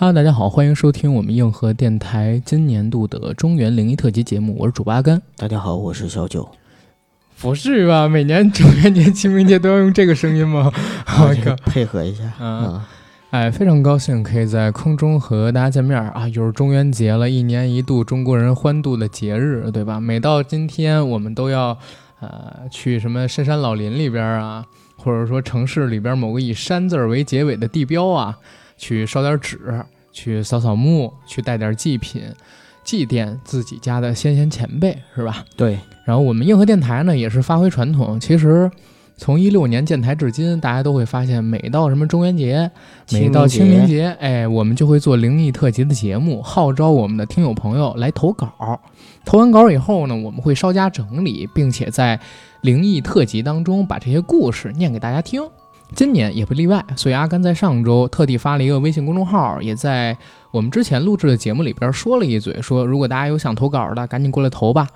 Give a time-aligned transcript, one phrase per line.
[0.00, 5.20] Hello，大家好，欢迎收听我们硬核电台今年度的中原灵异特辑节目，我是主播阿甘。
[5.36, 6.48] 大家好，我是小九。
[7.40, 8.06] 不至于吧？
[8.06, 10.70] 每年中元节、清明节都要用这个声音吗？
[11.18, 12.88] 我靠，配合一下啊！
[13.30, 16.28] 哎，非常高兴可以在空中和大家见面啊！
[16.28, 19.98] 又是中元节了，一年一度中国人欢度的节日，对吧？
[19.98, 21.76] 每到今天，我们都要
[22.20, 24.64] 呃去什么深山老林里边啊，
[24.96, 28.38] 或者说城市里边某个以山字为结尾的地标啊，
[28.78, 32.22] 去烧点纸，去扫扫墓，去带点祭品。
[32.84, 35.44] 祭奠自己家的先贤前辈是吧？
[35.58, 35.78] 对。
[36.06, 38.18] 然后我们硬核电台呢，也是发挥传统。
[38.18, 38.70] 其实
[39.18, 42.70] 从一六年建台至今，大家都会发现，每到什么中元节，
[43.12, 48.80] 每到清明节，哎，我们就会做灵异特辑的节目，号召我们的听友朋友来投稿。
[49.26, 52.18] 投完稿以后呢，我们会稍加整理，并且在
[52.62, 55.42] 灵异特辑当中把这些故事念给大家听。
[55.94, 60.16] 今年也不例外，所以阿甘在上周特地发了一个微信公众号，也在
[60.50, 64.86] 我们之前录制的节目里边说了一嘴，说如果大家有想投稿的，赶紧过来投吧。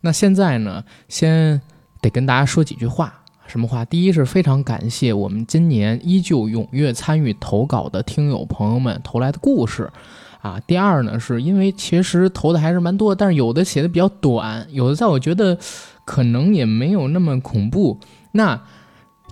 [0.00, 1.60] 那现在呢，先
[2.00, 3.12] 得跟大家说几句话，
[3.46, 3.84] 什么话？
[3.84, 9.90] 第一是非常感谢我们今年依旧踊跃参与投稿的听友朋友们投来的故事
[10.40, 10.58] 啊。
[10.66, 15.58] 第二呢，是因为其实投的还是蛮多，但是有的写的比较短，有的在我觉得
[16.06, 17.98] 可能也没有那么恐怖。
[18.32, 18.58] 那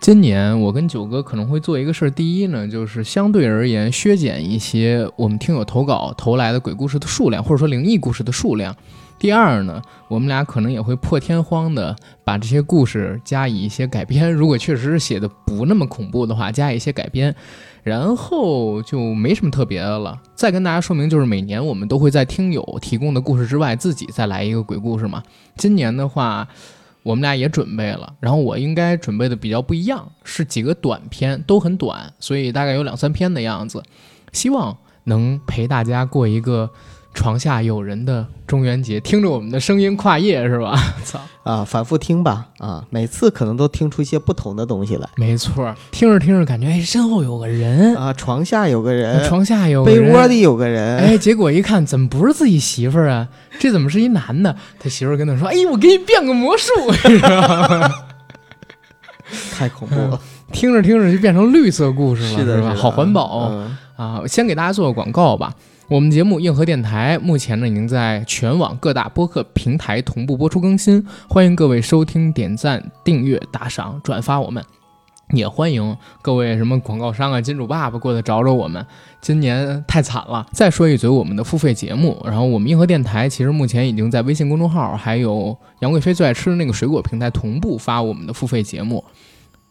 [0.00, 8.74] 今年我跟九哥可能会做一个事儿，第一呢，就是相对而言削减一些我们听友投稿投来的鬼故事的数量，或者说灵异故事的数量。
[9.18, 14.32] 第二呢，我们俩可能也会破天荒的把这些故事加以一些改编。
[14.32, 17.34] 如果确实是写的不那么恐怖的话，加一些改编，
[17.82, 20.18] 然后就没什么特别的了。
[20.36, 25.22] 再跟大家说明，就是每年我们都会在听友提供的故事之外，自己再来一个鬼故事嘛。
[25.56, 26.48] 今年的话。
[27.08, 33.82] 我们俩也准备了，然后我应该准备的比较不一样，是几个短片，都很短，所以大概有两三篇的样子，
[34.32, 36.70] 希望能陪大家过一个。
[37.14, 40.78] 床下有人的中元节，听着我们的声音跨夜是吧？
[41.04, 45.08] 操啊，反复听吧啊，每次可能都听出一些不同的东西来。
[45.16, 50.98] 没错，听着听着感觉哎，身后有个人啊，床下有个人，床下有被窝里有个人。
[50.98, 53.26] 哎，结果一看，怎么不是自己媳妇儿啊？
[53.58, 54.54] 这怎么是一男的？
[54.78, 56.70] 他媳妇儿跟他说：“哎，我给你变个魔术。”
[59.52, 60.20] 太恐怖了，
[60.52, 62.74] 听着听着就变成绿色故事了，是吧？
[62.74, 64.22] 好环保啊！
[64.26, 65.52] 先给大家做个广告吧。
[65.90, 74.62] 我们节目硬核电台目前呢已经在全网各大播客平台同步播出更新，欢迎各位收听、点赞、订阅、打赏、转发我们，
[75.30, 78.84] 也欢迎各位什么广告商啊、金主爸爸过来找找我们。
[79.22, 89.02] 今年太惨了，再说一嘴我们的付费节目，然后我们硬核电台其实目前已经在微信公众号还有杨贵妃最爱吃的那个水果平台同步发我们的付费节目。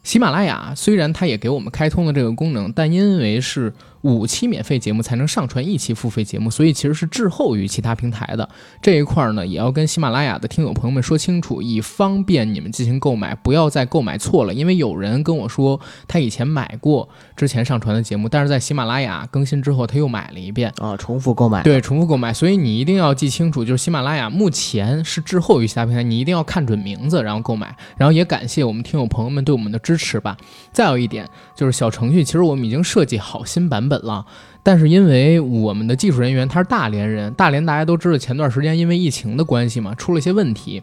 [0.01, 3.71] 喜马拉雅虽然它也给我们开通了这个功能，但因为是。
[4.07, 8.47] 五期免费节目才能上传一期付费节目，所以其实是滞后于其他平台的
[8.81, 14.53] 这一块呢，也要跟喜马拉雅的听友朋友们说清楚，以方便你们进行购买，不要再购买错了。
[14.53, 21.61] 因为有人跟我说他以前买过之前上传的节目，但是在喜马拉雅更新之后他又买了一遍啊，重复购买。
[21.63, 22.33] 对，重复购买。
[22.33, 27.75] 所以你一定要记清楚，就是喜马拉雅目前是滞后于其他平台，你一定要看准名字然后购买。
[27.97, 30.37] 然后也感谢我们听友朋友们对我们的支持吧。
[30.71, 33.96] 再有一点就是小程序，其实我们已经设计好新版本。
[33.99, 34.25] 了，
[34.63, 40.81] 但是因为我们的技术人员他是大连人，大连大家都知道，前段时间因为疫情的关系嘛，出了些问题，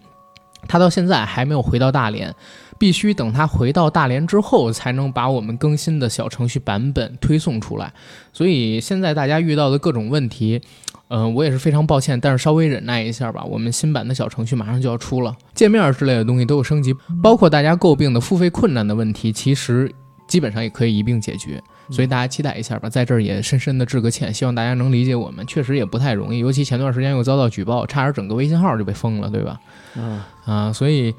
[0.66, 2.34] 他到现在还没有回到大连，
[2.78, 7.92] 必须等他回到大连之后，才能把我们更新的小程序版本推送出来。
[8.32, 10.60] 所以现在大家遇到的各种问题，
[11.08, 13.44] 嗯，我也是非常抱歉，但是稍微忍耐一下吧。
[13.44, 19.92] 我们新版的小程序马上就要出了，界面之类的东西都有升级，包括大家诟病的付费困难的问题，其实
[20.26, 21.62] 基本上也可以一并解决。
[21.90, 29.60] 所以大家期待一下吧，在这儿也深深的致个歉，希望大家能理解我们，确实也不太容易，尤其前段时间又遭到举报，差点整个微信号就被封了，对吧？
[29.96, 31.14] 嗯啊，所以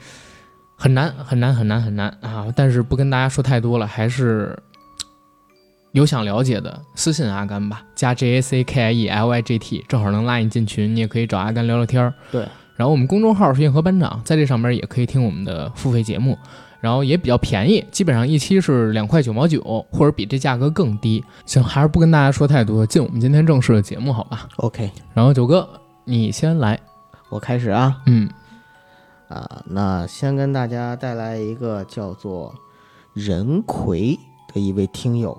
[0.75, 2.47] 很难很难很难很难啊！
[2.55, 4.57] 但是不跟大家说太多了，还是
[5.93, 12.13] 有想了解的私信阿甘吧，加 J A C K I E L Y G T，正好能拉你进群，你也可以找阿甘聊聊天儿。
[12.31, 12.41] 对，
[12.75, 16.37] 然后我们公众号是硬核班长，在这上面也可以听我们的付费节目。
[16.85, 19.59] 然后也比较便宜，基本上一期是两块九毛九，
[19.91, 21.23] 或者比这价格更低。
[21.43, 24.91] 行，还是不跟大家说太多，进我们今天正式的节目，好吧？OK。
[25.11, 25.67] 然后九哥，
[26.03, 26.79] 你先来，
[27.29, 27.99] 我开始啊。
[28.05, 28.29] 嗯，
[29.29, 32.53] 啊，那先跟大家带来一个叫做
[33.15, 34.15] 任奎
[34.53, 35.35] 的一位听友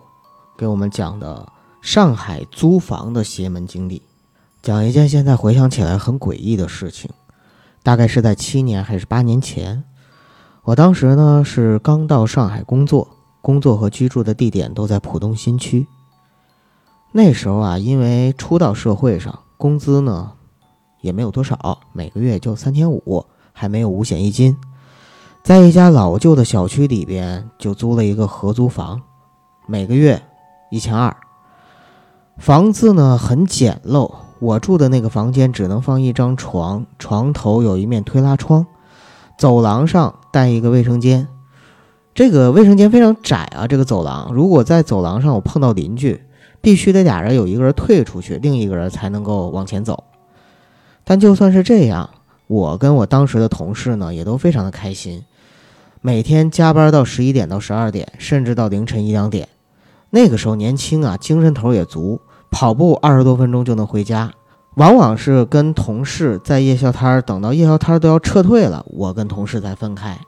[0.59, 1.47] 给我们讲的
[1.81, 4.03] 上海租房的邪门经历，
[4.63, 7.09] 讲一件现在回想起来很诡异的事情，
[7.85, 9.85] 大概是在七年还是八年前。
[10.67, 13.07] 我当时呢是刚到上海工作，
[13.41, 15.87] 工作和居住的地点都在浦东新区。
[17.13, 20.33] 那时候啊，因为初到社会上，工资呢
[21.01, 24.57] 也没有多少，每个月就三千五，还没有五险一金。
[25.45, 29.01] 在一家老旧的小区里边，就租了一个合租房，
[29.69, 30.21] 每个月
[30.73, 31.17] 一千二。
[32.39, 38.67] 房子呢很简陋，我住的那个房间只能放一张床，床头有一面推拉窗，
[39.39, 41.27] 走廊上带一个卫生间。
[42.15, 46.21] 这个卫生间非常窄啊，这个走廊，如果在走廊上我碰到邻居。
[46.63, 50.03] 必须得俩人有一个人退出去，另一个人才能够往前走。
[51.05, 52.11] 但就算是这样，
[52.49, 55.23] 我跟我当时的同事呢，也都非常的开心，
[56.01, 59.49] 每天加班到十一点到十二点，甚至到凌晨一两点。
[60.11, 64.33] 那个时候年轻啊，精神头也足，跑步二十多分钟就能回家。
[64.77, 70.19] 往往是跟同事在夜宵摊儿等到夜宵摊儿都要撤退了，我跟同事才分开。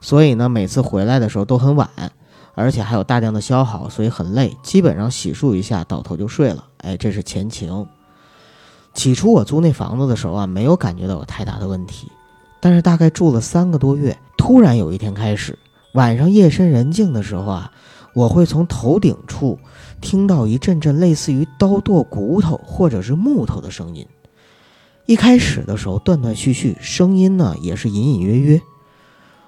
[0.00, 1.88] 所以呢，每次回来的时候都很晚。
[2.54, 6.64] 而且还有大量的消耗，所以很累，基本上洗漱一下，倒头就睡了。
[6.78, 7.86] 哎，这是前情。
[8.94, 12.10] 起初我租那房子的时候啊，没有感觉到有太大的问题，
[12.58, 15.56] 但是大概住了三个多月，突然有一天开始，
[15.92, 17.70] 晚上夜深人静的时候啊，
[18.12, 19.56] 我会从头顶处
[20.00, 24.06] 听到一阵阵类似于刀剁骨头或者是木头的声音。
[25.06, 28.60] 一开始的时候断断续续，声音呢也是隐隐约约。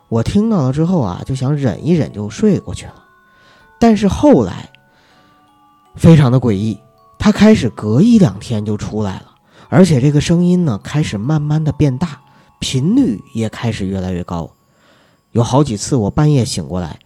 [0.08, 3.04] 我听到了之后啊，就想忍一忍就睡过去了。
[3.78, 4.70] 但是后来，
[5.94, 6.78] 非常的诡异，
[7.18, 9.34] 它开始隔一两天就出来了，
[9.68, 12.20] 而且这个声音呢开始慢慢的变大，
[12.58, 14.50] 频率也开始越来越高。
[15.32, 16.98] 有好几次我半夜醒过来，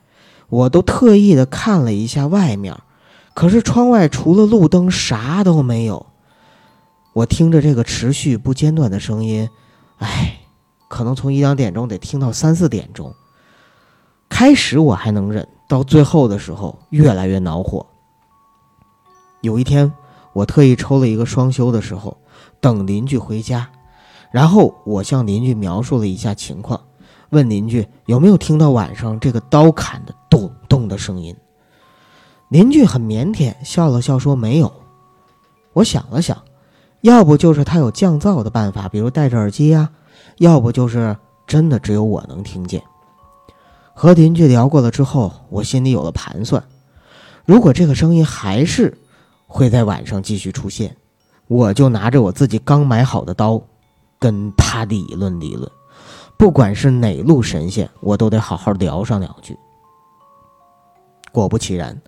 [0.49, 2.75] 我都特意的看了一下外面，
[3.35, 6.07] 可是窗外除了路灯啥都没有。
[7.13, 9.49] 我听着这个持续不间断的声音，
[9.99, 10.39] 唉。
[10.87, 13.13] 可能从一两点钟得听到三四点钟。
[14.29, 17.85] 开始我还能忍，到最后的时候越来越恼火。
[19.41, 19.93] 有一天，
[20.33, 22.17] 我特意抽了一个双休的时候，
[22.61, 23.69] 等邻居回家，
[24.31, 26.81] 然后我向邻居描述了一下情况，
[27.31, 31.35] 问邻居有没有听到晚上这个刀砍的咚咚的声音。
[32.49, 34.73] 邻居很腼腆，笑了笑说没有。
[35.73, 36.41] 我想了想，
[37.01, 39.91] 要不就是他有降噪的办法，比如戴着耳机呀。
[40.39, 42.83] 要不就是真的只有我能听见。
[43.93, 46.63] 和邻居聊过了之后，我心里有了盘算：
[47.45, 48.97] 如果这个声音还是
[49.47, 50.97] 会在晚上继续出现，
[51.47, 53.63] 我就拿着我自己刚买好的刀，
[54.19, 55.71] 跟他理论理论。
[56.37, 59.57] 不管是哪路神仙，我都得好好聊上两句。
[61.31, 62.01] 果不其然，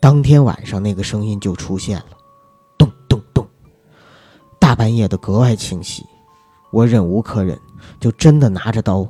[0.00, 2.06] 当天晚上那个声音就出现了，
[2.76, 3.46] 咚咚咚，
[4.58, 6.04] 大半夜的格外清晰。
[6.70, 7.58] 我忍无可忍。
[8.00, 9.08] 就真的拿着刀，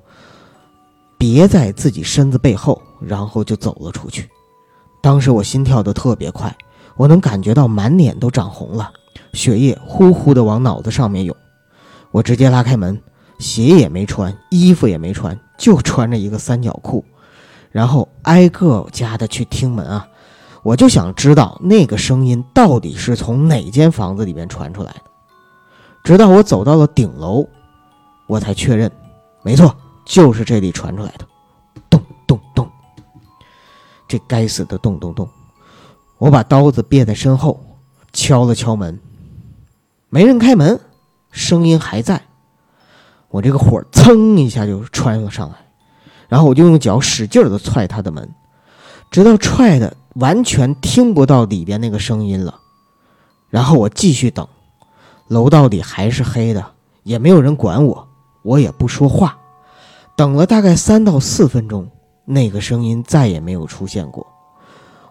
[1.17, 4.29] 别在自己身子背后，然后就走了出去。
[5.03, 6.55] 当时我心跳的特别快，
[6.95, 8.93] 我能感觉到满脸都长红了，
[9.33, 11.35] 血液呼呼的往脑子上面涌。
[12.11, 13.01] 我直接拉开门，
[13.39, 17.03] 鞋也没穿，衣服也没穿，就穿着一个三角裤，
[17.73, 20.07] 然后挨个家的去听门啊。
[20.69, 25.03] 我就想知道那个声音到底是从哪间房子里面传出来的。
[26.05, 27.49] 直到我走到了顶楼。
[28.27, 28.93] 我才确认，
[29.43, 31.27] 没错，就是这里传出来的，
[31.89, 32.71] 咚咚咚，
[34.07, 35.27] 这该死的咚咚咚！
[36.19, 37.59] 我把刀子别在身后，
[38.13, 39.01] 敲了敲门，
[40.11, 40.79] 没人开门，
[41.31, 42.21] 声音还在，
[43.29, 45.57] 我这个火噌一下就窜了上来，
[46.29, 48.29] 然后我就用脚使劲的踹他的门，
[49.11, 52.61] 直到踹的完全听不到里边那个声音了，
[53.49, 54.47] 然后我继续等，
[55.29, 56.73] 楼道里还是黑的，
[57.05, 58.09] 也没有人管我。
[58.43, 59.37] 我也不说话，
[60.17, 61.89] 等了大概三到四分钟，
[62.25, 64.27] 那个声音再也没有出现过，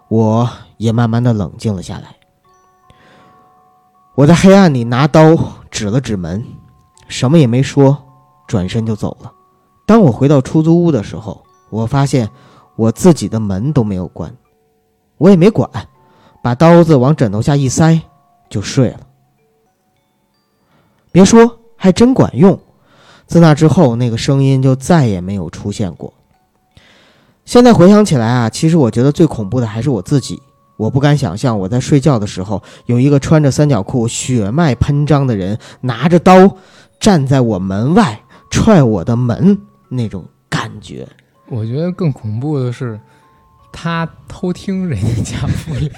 [0.07, 2.15] 我也慢慢的冷静了下来。
[4.15, 5.37] 我在黑暗里拿刀
[5.69, 6.43] 指了指门，
[7.07, 7.97] 什么也没说，
[8.47, 9.31] 转身就走了。
[9.85, 12.29] 当我回到出租屋的时候，我发现
[12.75, 14.35] 我自己的门都没有关，
[15.17, 15.69] 我也没管，
[16.41, 17.99] 把刀子往枕头下一塞
[18.49, 18.99] 就睡了。
[21.11, 22.59] 别说，还真管用。
[23.25, 26.13] 自那之后，那个声音就再也没有出现过。
[27.43, 30.41] 现在回想起来啊，其实我觉得最恐怖的还是我自己。
[30.77, 36.55] 我不敢想象我在睡觉的时候，有一个穿着三角裤、血脉喷张的人拿着刀
[36.99, 38.21] 站在我门外
[38.51, 39.59] 踹我的门
[39.89, 41.07] 那种感觉。
[41.47, 42.99] 我觉得更恐怖的是。
[43.79, 45.91] 他偷听人家家屋里，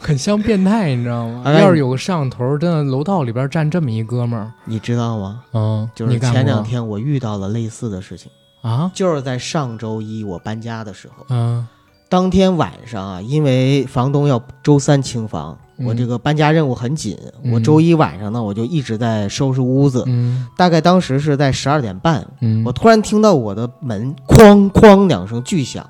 [0.00, 1.44] 很像变态，你知道吗？
[1.52, 5.42] 要是有个摄像头，真的楼道里边站这么一哥们儿，你知道吗？
[5.52, 8.28] 嗯，就是前两天我遇到了类似的事情。
[8.60, 11.64] 啊，就是在上周一我搬家的时候，嗯，
[12.08, 20.02] 当天晚上啊，因为房东要周三清房，我嗯这个搬家任务很紧，我嗯周一晚上呢，我就一直在收拾屋子。
[20.08, 20.44] 嗯。
[20.56, 25.88] 大概当时是在十二点半，嗯，我突然听到我的门哐哐两声巨响，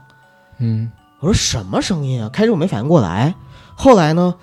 [0.59, 0.91] 嗯
[1.27, 2.29] 我说什么声音啊？
[2.33, 3.35] 开始我没反应过来，
[3.75, 4.35] 后来呢，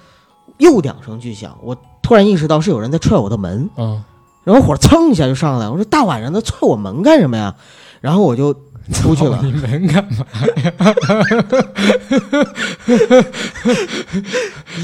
[0.57, 4.03] 又两声巨响，我突然意识到是有人在踹我的门，嗯，
[4.43, 7.55] 然后火蹭一下就上来，我说大晚上的踹我门干什么呀？
[8.01, 8.53] 然后我就
[8.91, 9.43] 出去了操。
[9.43, 10.25] 你们干嘛
[10.61, 10.73] 呀？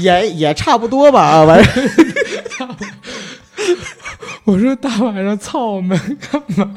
[0.00, 1.70] 也也差不多吧，啊，完事
[2.60, 2.68] 儿
[4.44, 5.98] 我说大晚上操我们
[6.30, 6.74] 干嘛？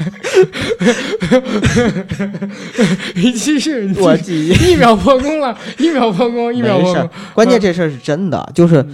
[3.15, 8.85] 你继续，我记忆一秒破功了，一秒破功，一秒破功。，关键这事儿是真的，就是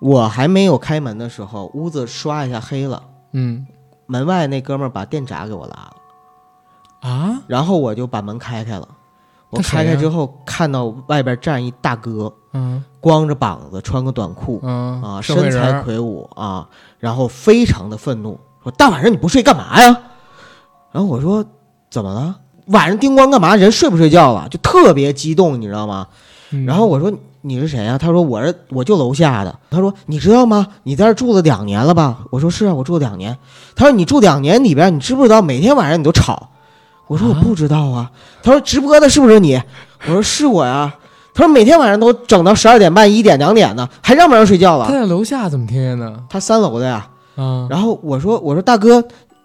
[0.00, 3.66] 我还没有开门的时候，屋子刷一下黑了，嗯。
[4.06, 8.86] 门外那哥们儿把电闸给我拉了，啊，然后我就把门开开了。
[9.52, 16.66] 我开开之后，看到外边站一大哥，嗯光着膀子，穿个短裤嗯啊，身材魁梧啊，
[16.98, 19.96] 然后非常的愤怒，说大晚上你不睡干嘛呀？
[20.90, 21.44] 然后我说
[21.90, 22.36] 怎么了？
[22.68, 23.54] 晚上叮咣干嘛？
[23.54, 24.48] 人睡不睡觉了？
[24.48, 26.06] 就特别激动，你知道吗？
[26.50, 29.58] 嗯然后我说你是谁呀、他说我是我就楼下的。
[29.68, 30.66] 他说你知道吗？
[30.84, 32.20] 你在这住了两年了吧？
[32.30, 33.36] 我说是啊，我住了两年。
[33.74, 36.50] 他说你住两年里边，你知不知道每天晚上你都吵？
[37.12, 38.10] 我说我啊不知道啊。
[38.42, 39.60] 他说直播的是不是你？
[40.06, 40.92] 我说是我呀。
[41.34, 44.86] 他说每天晚上都整到十二点半、一点、两点的，还让不让睡觉了？
[44.86, 46.22] 他在楼下怎么听见的？
[46.28, 47.06] 他三楼的呀。
[47.36, 49.04] 啊，然后我说我说大哥。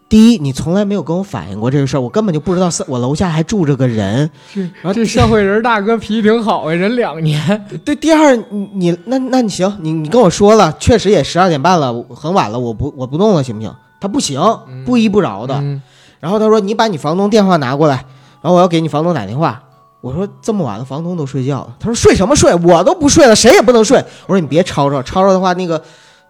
[0.10, 4.20] 第一，你从来没有跟我反映过这个事儿，我根本就不知道三我楼下还住着个人。
[4.54, 7.62] 然后这社会人大哥脾气挺好啊，忍两年。
[7.84, 13.70] 对，第二，你你那那你行，你你跟我说了，确实也十二点半了，很晚了，我不我不弄了，行不行？
[14.00, 14.42] 他不行，
[14.86, 15.56] 不依不饶的。
[15.56, 15.82] 嗯
[16.20, 17.96] 然后他说你把你房东电话拿过来，
[18.42, 19.62] 然后我要给你房东打电话。
[20.02, 21.76] 我说这么晚了，房东都睡觉了。
[21.80, 22.54] 他说睡什么睡？
[22.56, 23.98] 我都不睡了，谁也不能睡。
[24.28, 25.84] 我说你别吵吵，吵吵的话那个。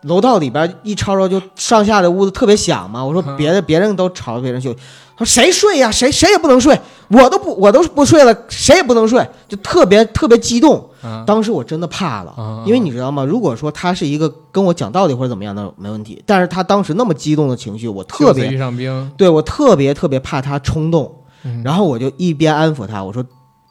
[0.04, 5.92] 楼道里边一吵吵就上下的屋子特别响嘛，我说别的别人都吵着别人休息，他说谁睡呀？
[5.92, 10.90] 谁谁也不能睡，我都不我都不睡了，谁也不能睡，就特别特别激动。
[11.02, 13.24] 啊当时我真的怕了，啊因为你知道吗？
[13.24, 23.24] 如果说他是一个跟我讲道理或者怎么样的没问题，但是他当时那么激动的情绪，我特别遇上兵，对我特别特别怕他冲动，嗯然后我就一边安抚他，我说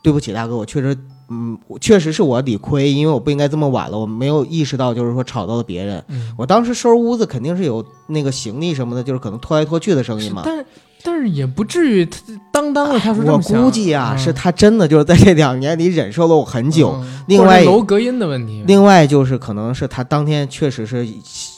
[0.02, 0.96] 对不起大哥，我确实。
[1.28, 6.00] 嗯，确实是我理亏，因为我不应该这么晚了，我没有意识到，就是说吵到了别人。
[6.06, 10.42] 嗯我当时收拾屋子肯定是有那个行李什么的，就是可能拖来拖去的声音嘛。
[10.44, 10.64] 但是
[11.08, 12.18] 但是也不至于他
[12.50, 16.90] 当当的他说这我么响估计啊，嗯是他真的就是在这两年里忍受了我很久。
[17.00, 21.06] 嗯另外楼隔音的问题，另外就是可能是他当天确实是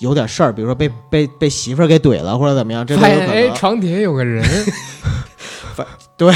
[0.01, 3.55] 有点事儿，比如说被被被媳妇儿给怼了或者怎么样，这都有可能。
[3.55, 4.43] 床底下有个人，
[6.17, 6.33] 对，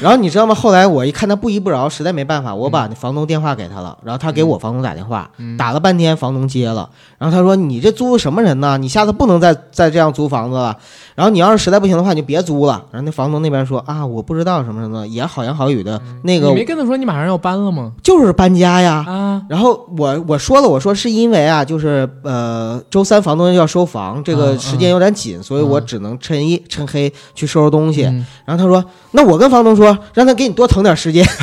[0.00, 0.54] 然后你知道吗？
[0.54, 6.88] 后来我一看他不依不饶，实在没办法，我把那房东电话给他了，然后他给我房东打电话，嗯打了半天，房东接了，
[7.18, 8.76] 然后他说：“你这租的什么人呢？
[8.78, 10.76] 你下次不能再再这样租房子了。
[11.18, 17.90] 然后你要是实在不行的话，你就别租了。”然后那房东那边说：“啊，我不知道什么什么的，也好言好语的，那个嗯你没跟他说你马上要搬了吗？
[18.04, 28.04] 就是搬家呀。”啊，然后我我说了，我说是因为啊，就是呃，周三房东要收房，这个嗯时间有点紧，所以我只能趁夜趁黑去收拾东西。
[28.04, 31.26] 嗯然后他说：“那我跟房东说，让他给你多腾点时间。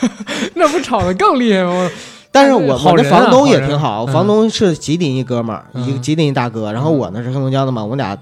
[0.54, 1.88] 那不吵得更厉害吗？”
[2.32, 8.16] 但是我我那房东也挺好，嗯房东是吉林一哥们儿，一个嗯吉林一大哥，然后我呢是黑龙江的嘛，我们俩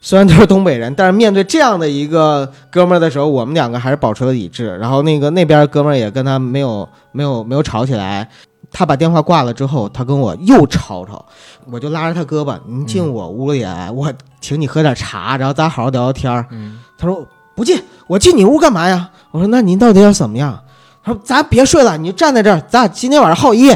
[0.00, 4.76] 虽然都是东北人，但是面对这样的一个哥们儿的时候，我们两个还是保持了理智。
[4.78, 8.28] 然后那个那边哥们儿也跟他没有没有没有吵起来。
[8.70, 11.24] 他把电话挂了之后，他跟我又吵吵，
[11.70, 14.12] 我就拉着他胳膊，您进我屋里来，我
[14.42, 16.46] 请你喝点茶，然后咱好好聊聊天儿。
[16.50, 19.08] 嗯，他说不进，我进你屋干嘛呀？
[19.30, 20.60] 我说那您到底要怎么样？
[21.02, 23.74] 他说咱别睡了，你就站在这儿，咱俩今天晚上耗一夜。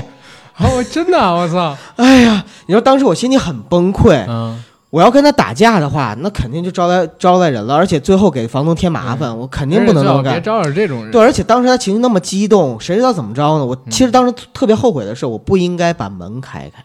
[0.58, 4.62] 哦，真的啊，我操， 哎呀，你说当时我心里很崩溃，嗯，
[4.92, 10.34] 我要跟他打架的话，那肯定就招来招来人了，而且最后给房东添麻烦，我肯定不能这么干。
[10.34, 11.10] 别招惹这种人。
[11.10, 13.64] 对，而且当时他情绪那么激动，谁知道怎么着呢？
[13.64, 16.84] 我其实当时特别后悔的是，我不应该把门开开，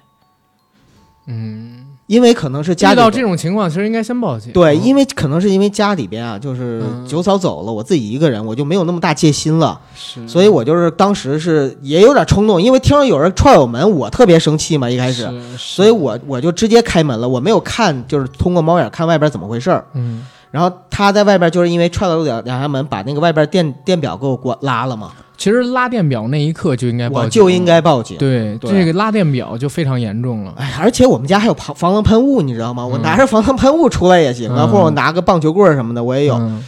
[1.25, 4.51] 嗯，因为可能是家里遇到这种情况，其实应该先报警。
[4.53, 9.79] 对，嗯因为可能是因为家里边啊，就是嗯九嫂走了，我自己一个人，我就没有那么大戒心了。
[9.93, 19.85] 是所以我就是当时是也有点冲动，因为听到有人踹我门，我特别生气嘛，一开始，所以我我就直接开门了，我没有看，就是通过猫眼看外边怎么回事儿。
[19.93, 28.17] 嗯，然后他在外边就是因为踹了我两两下门，把那个外边电电表给我关拉了嘛，其实拉电表那一刻就应该报警，我就应该报警。
[28.17, 30.53] 对对这个拉电表就非常严重了。
[30.57, 32.85] 哎，而且我们家还有防防狼喷雾，你知道吗？
[32.85, 36.35] 我嗯拿着防狼喷雾出来也行啊，嗯或者我拿个棒球棍什么的，我也有。
[36.35, 36.63] 嗯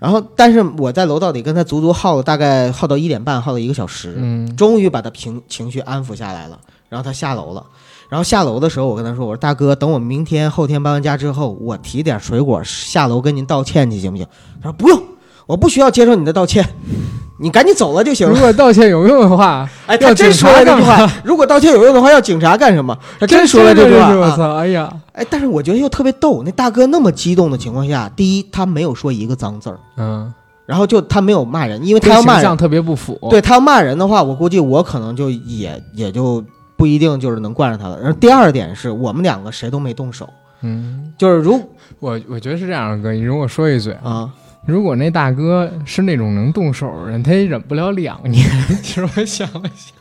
[0.00, 4.12] 然后，但是我在楼道里跟他足足耗了大概耗到一点半，耗了一个小时。
[4.18, 6.58] 嗯，终于把他平情绪安抚下来了。
[6.90, 7.64] 然后他下楼了。
[8.08, 14.26] 然后下楼的时候，我跟他说：“我说大哥，等我明天后天搬完家之后，我提点水果下楼跟您道歉去，行不行？”
[14.62, 15.02] 他说：“不用，
[15.46, 16.64] 我不需要接受你的道歉，
[17.40, 21.10] 你赶紧走了就行了。”如果道歉有用的话，哎，他真说了这句话。
[21.24, 22.96] 如果道歉有用的话，要警察干什么？
[23.18, 24.14] 他真说了这句话。
[24.14, 24.54] 我操！
[24.54, 26.42] 哎呀，哎，但是我觉得又特别逗。
[26.44, 30.32] 那大哥那么激动的情况下，第一，他没有说一个脏字儿，嗯，
[30.66, 33.18] 然后就他没有骂人，因为他要骂人特别不符。
[33.30, 36.44] 对他要骂人的话，我估计我可能就也也就。
[36.76, 38.00] 不一定就是能惯着他的。
[38.00, 40.28] 然后第二点是我们两个谁都没动手，
[40.62, 41.60] 嗯，就是如
[41.98, 44.30] 我我觉得是这样，哥，你容我说一嘴啊，
[44.66, 48.44] 如果那大哥是那种能动手的人，他也忍不了两年。
[48.82, 49.94] 其实我想了想，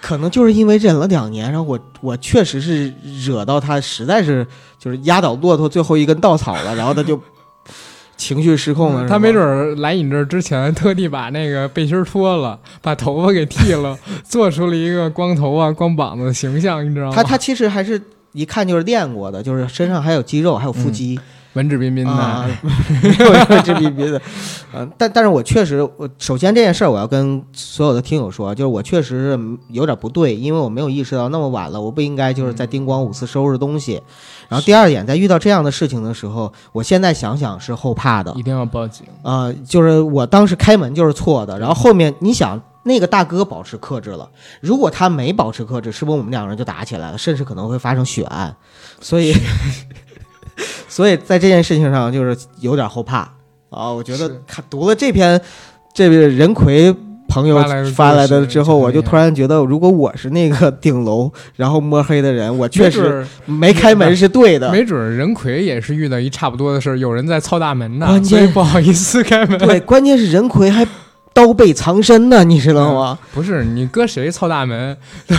[0.00, 2.92] 可能就是因为忍了两年，然后我我确实是
[3.24, 4.46] 惹到他，实在是
[4.78, 7.20] 就是压倒骆驼最后一根稻草了，然后他就。
[8.24, 17.12] 情绪失控了，他没准来你这儿之前，特地把那个背心脱了， 把头发给剃了， 做出了一个光头啊、光膀子的形象，你知道吗？
[17.14, 18.00] 他他其实还是
[18.32, 21.20] 一看就是练过的，就是身上还有肌肉，还有腹肌。
[21.54, 22.46] 文质彬彬的，
[23.48, 24.20] 文质彬彬的，
[24.74, 34.02] 嗯，但但是我确实，我首先这件事儿我要跟所有的听友说，就是我确实是有点不对，因为我没有意识到那么晚了，我不应该就是在叮咣五次收拾东西。
[34.48, 39.52] 然后第二点，在遇到这样的事情的时候，我现在想想是后怕的，一定要报警啊！
[39.64, 44.28] 就是我当时开门就是错的，然后后面你想那个大哥保持克制了，
[44.60, 48.56] 如果他没保持克制，是不是我们两个人就打起来了，甚至可能会发生血案？
[49.00, 49.32] 所以。
[50.88, 53.18] 所以在这件事情上就是有点后怕
[53.70, 53.90] 啊！
[53.90, 55.40] 我觉得看读了这篇
[55.92, 56.94] 这位任奎
[57.26, 57.56] 朋友
[57.94, 64.70] 发来的之后，我就突然觉得，如果我是那个 顶楼然后摸黑的人，我确实没开门是对的。
[64.70, 69.58] 没准任奎也是遇到一差不多的事儿，有人在操大门呢，关键不好意思开门。
[69.58, 70.86] 对， 关键是任奎还
[71.32, 73.18] 刀背藏身呢，你知道吗？
[73.32, 75.36] 不是你搁谁操大门都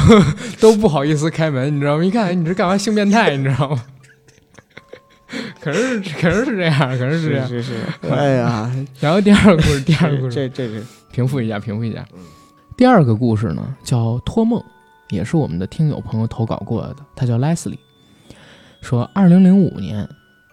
[0.60, 2.04] 都不好意思开门，你知道吗？
[2.04, 3.82] 一看你这干嘛性变态，你知道吗？
[5.60, 7.48] 可是，可能是这样，可能是这样。
[7.48, 7.74] 是是。
[8.10, 12.06] 哎呀，然后第二个故事，第二个故事，这这是平复一下，平复一下。
[12.78, 14.62] 第二个故事呢，叫托梦，
[15.10, 16.98] 也是我们的听友朋友投稿过来的。
[17.15, 17.78] 他叫 Leslie，
[18.82, 20.08] 说二零零五年，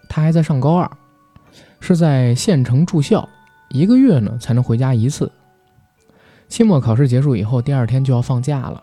[0.09, 0.91] 他还在上高二，
[1.81, 3.29] 是在县城住校，
[3.71, 5.31] 一个月呢才能回家一次。
[6.49, 8.83] 期末考试结束以后，第二天就要放假了，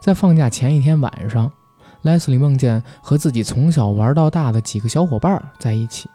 [0.00, 1.52] 在放假前一天晚上。
[2.02, 6.08] 莱斯利梦见和自己从小玩到大的几个小伙伴在一起，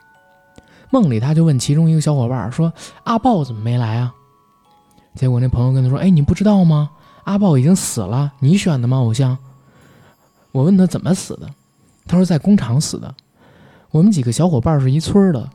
[0.90, 2.72] 梦里他就问其中一个小伙伴说
[3.06, 4.14] ：“阿豹怎么没来啊？”
[5.16, 6.90] 结果那朋友跟他说：“哎，你不知道吗？
[7.24, 8.98] 阿豹已经死了，你选的吗？
[8.98, 9.38] 偶像？”
[10.52, 11.50] 我问他怎么死的，
[12.08, 13.14] 他说在工厂死的。
[13.92, 15.50] 我们几个小伙伴是一村的，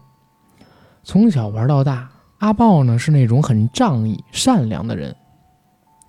[1.05, 2.09] 从小玩到大。
[2.39, 5.15] 阿豹呢是那种很仗义、善良的人，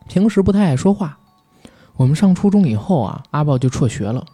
[0.07, 1.17] 平时不太爱说话。
[2.01, 4.25] 我们上初中以后啊，阿豹就辍学了。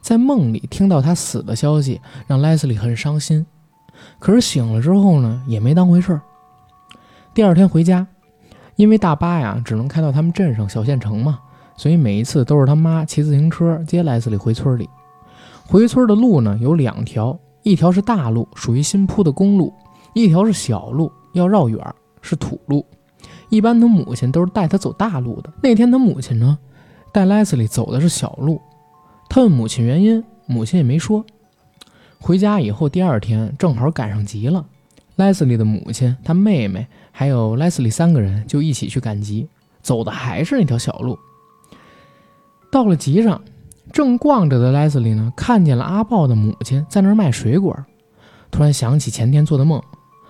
[0.00, 3.44] 在梦里听到他死的消息，让莱斯利很伤心。
[4.18, 6.22] 可是醒了之后呢，也没当回事儿。
[7.34, 8.06] 第二天回家，
[8.76, 11.38] 因为大巴呀只能开到他们镇上小县城嘛，
[11.76, 14.88] 所以每一次都是他妈骑自行车接莱斯利回村里。
[15.66, 19.70] 回村的路呢有两条，一条是大路，属于新铺的公路；
[20.14, 21.78] 一条是小路，要绕远，
[22.22, 22.86] 是土路。
[23.50, 25.52] 一般他母亲都是带他走大路的。
[25.62, 26.58] 那天他母亲呢？
[27.16, 28.60] 带莱斯利走的是小路，
[29.30, 31.24] 他问母亲原因，母亲也没说。
[32.20, 34.62] 回家以后，第二天正好赶上集了，
[35.14, 39.48] 莱斯利的母亲、他妹妹还有莱斯利三个人就一起去赶集，
[39.80, 41.18] 走的还是那条小路。
[42.70, 43.40] 到了集上，
[43.90, 47.74] 正逛着的莱斯利呢，看见了阿豹的母亲在那儿卖水果，
[48.50, 49.82] 突然想起前天做的梦，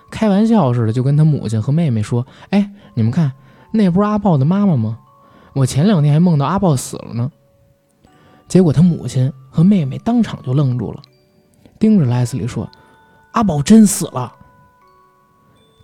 [0.09, 3.33] 开玩笑似的就跟他母亲和妹妹说：“哎，你们看，
[3.73, 5.01] 那不是阿豹的妈妈吗？”
[5.57, 7.33] 我前两天还梦到阿豹死了呢，
[8.47, 11.01] 结果他母亲和妹妹当场就愣住了，
[11.79, 12.71] 盯着莱斯利说
[13.33, 14.31] ：“阿宝真死了。”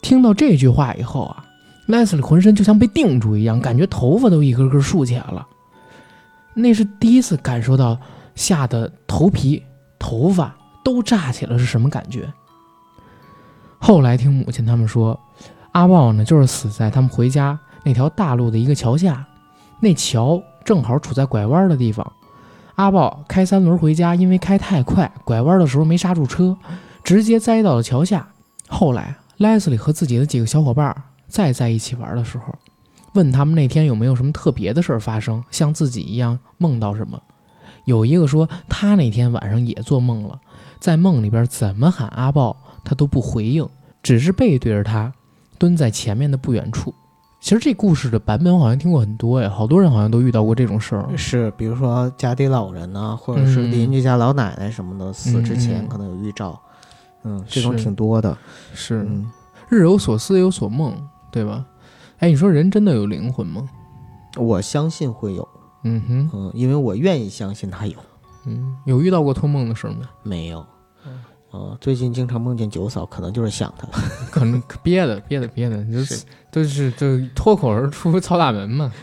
[0.02, 1.42] 听到这句话以后啊，
[1.86, 5.48] 莱斯利浑身就像被定住一样，感觉头发都一根根竖起来了。
[6.52, 7.98] 那是第一次感受到
[8.34, 9.62] 吓得头皮、
[9.98, 10.54] 头发
[10.84, 12.30] 都炸起了是什么感觉。
[13.78, 15.18] 后来听母亲他们说，
[15.70, 19.26] 阿豹呢就是死在他们回家那条大路的一个桥下。
[19.82, 22.12] 那桥正好处在拐弯的地方，
[22.76, 26.56] 阿豹开三轮回家，因为开太快，拐弯的时候没刹住车，
[27.02, 28.28] 直接栽到了桥下。
[28.68, 30.94] 后来，莱斯利和自己的几个小伙伴
[31.26, 32.54] 再在一起玩的时候，
[33.14, 37.20] 问他们那天有没有什么特别的事儿发生，像自己一样梦到什么。
[37.84, 40.38] 有一个说他那天晚上也做梦了，
[40.78, 43.68] 在梦里边怎么喊阿豹，他都不回应，
[44.00, 45.12] 只是背对着他，
[45.58, 46.94] 蹲在前面的不远处。
[47.42, 51.08] 其实这故事的版本我好像听过很多哎，好多人好像都遇到过这种事儿。
[51.16, 56.56] 是，比如说家里老人呢，或者是嗯邻居家老奶奶什么的，死之前可能有预兆。
[57.24, 58.38] 嗯，这种挺多的。
[58.72, 59.28] 是，嗯，
[59.68, 60.94] 日有所思，夜有所梦，
[61.32, 61.66] 对吧？
[62.18, 63.68] 哎，你说人真的有灵魂吗？
[64.36, 65.46] 我相信会有。
[65.82, 67.96] 嗯哼，嗯，因为我愿意相信他有。
[68.46, 70.08] 嗯，有遇到过托梦的事儿吗？
[70.22, 70.64] 没有。
[71.52, 73.86] 呃，最近经常梦见九嫂，可能就是想他。
[74.32, 78.90] 可能憋的，憋的，憋的，就是都是就脱口而出操大门嘛。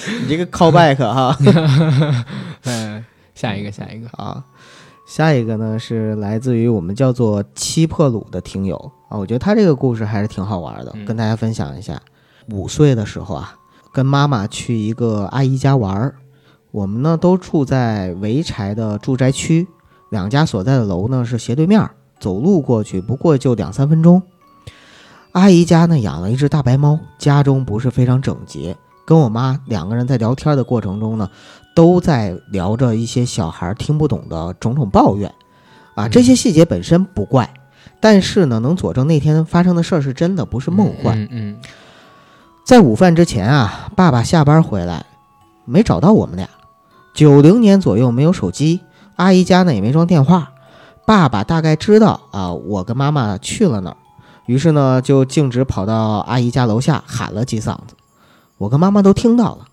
[0.22, 1.36] 你这个 callback 哈。
[2.62, 4.44] 哎，下一个，下一个，啊，
[5.04, 8.76] 下一个呢是来自于我们叫做七破鲁的听友
[9.08, 12.00] 啊，我觉得他这个故事还是挺好玩的，嗯跟大家分享一下。
[12.50, 13.56] 五岁的时候啊，
[13.92, 16.14] 跟妈妈去一个阿姨家玩儿，
[16.70, 19.66] 我们呢都住在潍柴的住宅区，
[20.10, 24.22] 两家所在的楼呢是斜对面儿，走路过去不过就两三分钟。
[25.32, 28.76] 阿姨家呢养了一只大白猫，家中不是非常整洁。
[29.06, 31.28] 跟我妈两个人在聊天的过程中呢，
[31.74, 35.28] 都在聊着一些小孩听不懂的种种抱怨，
[35.94, 37.52] 啊，嗯这些细节本身不怪，
[37.98, 41.20] 但是呢，能佐证那天发生的事儿是真的，不是梦幻。
[41.22, 41.56] 嗯嗯
[42.64, 45.04] 在午饭之前啊，爸爸下班回来，
[45.64, 46.48] 没找到我们俩。
[47.12, 48.80] 九零年左右没有手机，
[49.20, 50.52] 阿姨家呢也没装电话。
[51.06, 53.96] 爸爸大概知道啊，我跟妈妈去了那儿，
[54.46, 57.94] 于是呢就径直跑到阿姨家楼下喊了几嗓子。
[58.56, 59.66] 我跟妈妈都听到了，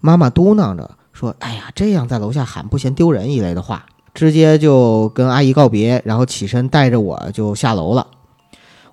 [0.00, 8.06] 妈妈嘟囔着说：“哎呀，这样在楼下喊不嫌丢人一类的话。”直接就跟阿姨告别，然后起身带着我就下楼了。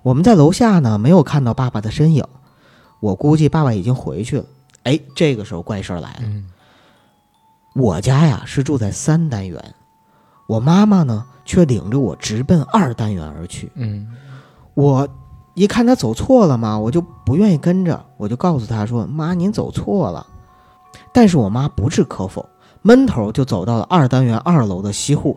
[0.02, 2.24] 我们在楼下呢没有看到爸爸的身影。
[3.00, 4.44] 我估计爸爸已经回去了。
[4.82, 6.20] 哎，这个时候怪事儿来了。
[6.22, 6.48] 嗯
[7.74, 9.74] 我家呀是住在三单元，
[10.46, 13.70] 我妈妈呢却领着我直奔二单元而去。
[13.74, 14.08] 嗯
[14.74, 15.08] 我
[15.54, 20.26] 一看她走错了嘛，我就不愿意跟着，我就告诉她说：“妈，您走错了。”
[21.12, 22.48] 但是我妈不置可否，
[22.80, 25.36] 闷头就走到了二单元二楼的西户。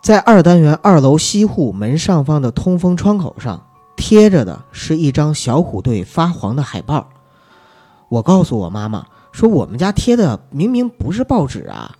[0.00, 3.64] 在二单元二楼西户门上方的通风窗口上
[3.96, 7.08] 贴着的是一张小虎队发黄的海报。
[8.08, 11.96] 我告诉我妈妈说：“我们家贴的明明不是报纸啊！”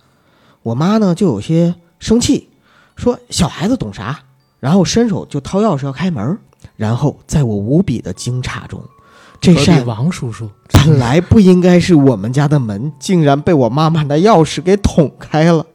[0.63, 2.49] 我妈呢就有些生气，
[2.97, 4.19] 说：“小孩子懂啥？”
[4.59, 6.37] 然后伸手就掏钥匙要开门，
[6.75, 8.83] 然后在我无比的惊诧中，
[9.39, 15.65] 这隔壁扇王叔叔，本来不应该是我们家的门，竟然被我妈妈的钥匙给捅开了。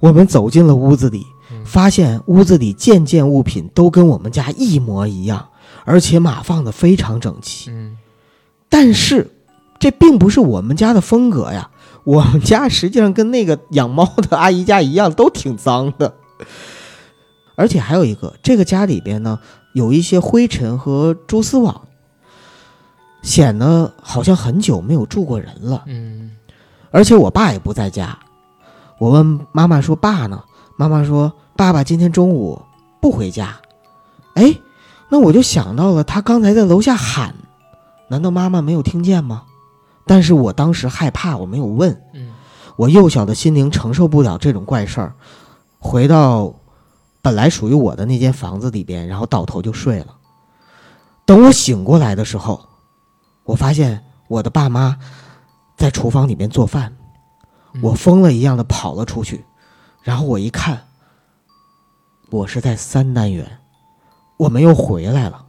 [0.00, 5.48] 我们走进了屋子里，嗯发现屋子里件件物品都跟我们家一模一样，
[5.84, 7.70] 而且码放的非常整齐。
[7.70, 7.98] 嗯
[8.70, 9.30] 但是，
[9.78, 11.70] 这并不是我们家的风格呀。
[12.06, 16.14] 我们家实际上跟那个养猫的阿姨家一样，都挺脏的。
[17.56, 19.40] 而且还有一个，这个家里边呢
[19.72, 21.82] 有一些灰尘和蛛丝网，
[23.22, 25.82] 显得好像很久没有住过人了。
[25.86, 26.30] 嗯
[26.92, 28.16] 而且我爸也不在家。
[28.98, 30.44] 我问妈妈说：“爸呢？”
[30.78, 32.62] 妈妈说：“爸爸今天中午
[33.00, 33.56] 不回家。”
[34.34, 34.54] 哎，
[35.08, 37.34] 那我就想到了，他刚才在楼下喊，
[38.08, 39.42] 难道妈妈没有听见吗？
[40.06, 41.92] 但是我当时害怕，我没有问。
[42.14, 42.32] 嗯
[42.76, 45.14] 我幼小的心灵承受不了这种怪事儿，
[45.78, 46.54] 回到
[47.22, 50.14] 本来属于我的那间房子里边，然后倒头就睡了。
[51.24, 52.60] 等我醒过来的时候，
[53.44, 54.98] 我发现我的爸妈
[55.74, 56.94] 在厨房里面做饭，
[57.72, 59.42] 嗯我疯了一样的跑了出去，
[60.02, 60.84] 然后我一看，
[62.28, 63.58] 我是在三单元，
[64.36, 65.46] 我们又回来了。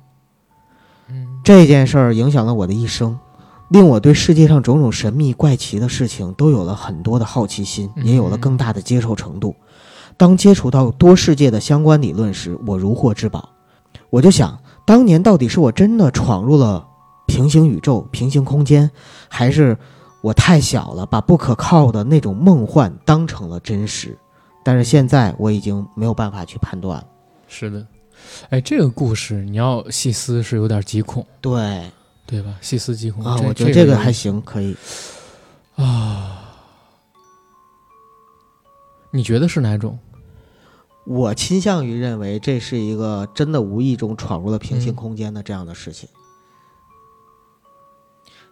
[1.10, 3.20] 嗯这件事儿影响了我的一生，
[3.70, 9.56] 令我对世界上种种神秘怪奇的事情都有了很多的好奇心，嗯也有了更大的接受程度。
[10.16, 13.50] 当接触到多世界的相关理论时，我如获至宝。
[14.10, 16.88] 我就想，当年到底是我真的闯入了
[17.28, 18.90] 平行宇宙、平行空间，
[19.28, 19.78] 还是
[20.22, 24.18] 我太小了，把不可靠的那种梦幻当成了真实？
[24.64, 27.06] 但是现在我已经没有办法去判断了。
[27.48, 27.86] 是的，
[28.50, 31.92] 哎，这个故事你要细思是有点极恐，对
[32.28, 32.56] 对吧？
[32.62, 34.76] 细思极恐啊，我觉得这个还行，可以。
[35.76, 36.44] 啊。
[39.10, 39.98] 你觉得是哪种？
[41.06, 46.10] 我倾向于认为这是一个真的无意中闯入了平行嗯空间的这样的事情，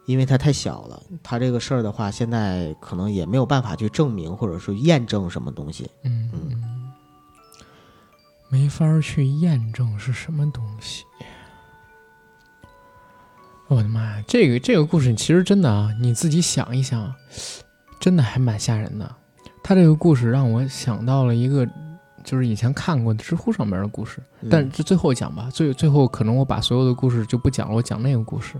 [0.05, 5.91] 因为它太小了，它这个事儿的话，现在可能也没有办法去证明或者说验证什么东西。
[6.03, 6.93] 嗯嗯嗯，
[8.47, 11.03] 没法儿去验证是什么东西。
[13.67, 17.13] 我的妈呀，这个这个故事其实真的啊，你自己想一想，
[17.99, 19.15] 真的还蛮吓人的。
[19.63, 21.67] 他这个故事让我想到了一个
[22.23, 28.53] 就是以前看过的知乎上面的故事，嗯但这最后讲吧，最最后可能我把所有的故事就不讲了，我讲那个故事，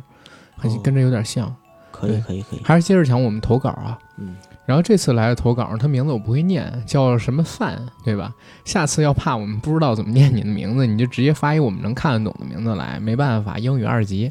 [0.57, 1.55] 很哦跟这有点像。
[1.91, 3.97] 可以可以可以，还是接着讲我们投稿啊。
[4.17, 8.33] 嗯，然后这次来的投稿，他名字我不会念，叫什么范，对吧？
[8.65, 12.99] 下次要怕我们不知道怎么念你的名字，你就直接发一我们能看得懂的名字来。
[12.99, 14.29] 没办法，英语二级。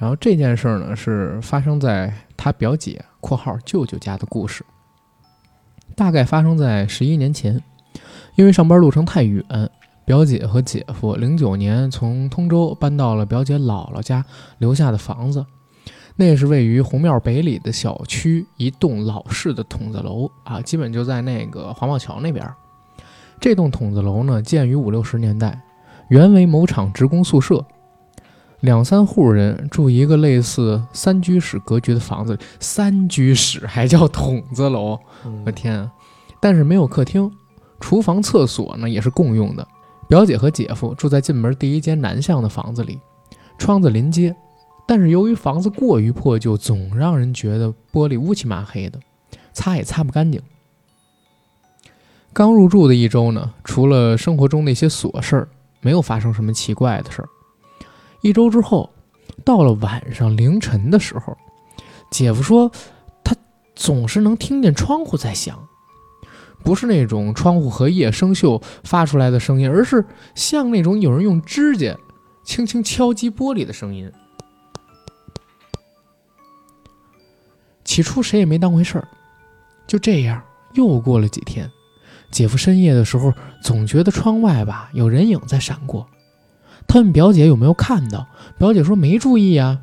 [0.00, 4.64] 然后这件事儿呢，是发生在他表姐（括号舅舅）家的故事，
[5.94, 7.62] 大概发生在十一年前。
[8.36, 9.44] 因为上班路程太远，
[10.06, 14.24] 表姐和姐夫零九年从通州搬到了表姐姥姥家
[14.56, 15.44] 留下的房子。
[16.16, 22.48] 那是位于红庙北里的小区一栋老式的筒子楼啊，基本就在那个黄茂桥那边。
[23.38, 25.60] 这栋筒子楼呢，建于五六十年代，
[26.08, 27.62] 原为某厂职工宿舍，
[28.60, 32.38] 两三户人住一个类似三居室格局的房子。
[32.58, 35.90] 三居室还叫筒子楼，嗯我天啊！
[36.40, 37.30] 但是没有客厅，
[37.80, 39.66] 厨房、厕所呢也是共用的。
[40.08, 42.98] 表姐和姐夫住在进门第一间南向的房子里，
[43.58, 44.34] 窗子临街。
[44.86, 48.98] 但是由于房子过于破旧，总让人觉得玻璃乌漆麻黑的，
[49.52, 50.42] 擦也擦不干净。
[52.32, 55.48] 刚入住的一周呢，除了生活中那些琐事儿，
[55.80, 57.28] 没有发生什么奇怪的事儿。
[58.22, 58.90] 一周之后，
[59.44, 61.36] 到了晚上凌晨的时候，
[62.10, 62.70] 姐夫说
[63.24, 63.34] 他
[63.74, 65.66] 总是能听见窗户在响，
[66.62, 70.04] 不是那种窗户荷叶生锈发出来的声音，而是
[70.34, 71.96] 像那种有人用指甲
[72.44, 74.10] 轻轻敲击玻璃的声音。
[77.84, 79.08] 起初谁也没当回事儿，
[79.86, 80.42] 就这样
[80.74, 81.68] 又过了几天。
[82.30, 86.06] 姐夫深夜的时候总觉得窗外吧有人影在闪过，
[86.90, 88.26] 他问表姐有没有看到，
[88.58, 89.78] 表姐说没注意啊，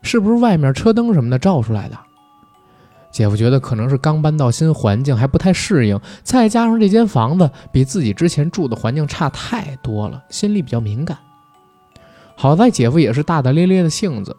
[0.00, 1.98] 是不是外面车灯什么的照出来的？
[3.12, 11.18] 姐夫觉得可能是刚搬到新环境还不太适应，再加上这间房子比自己之前住的环境差太多了，心里比较敏感。
[12.36, 14.34] 好在姐夫也是大大咧咧的性子，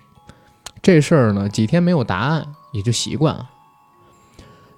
[0.81, 3.47] 这事儿呢几天没有答案也就习惯了。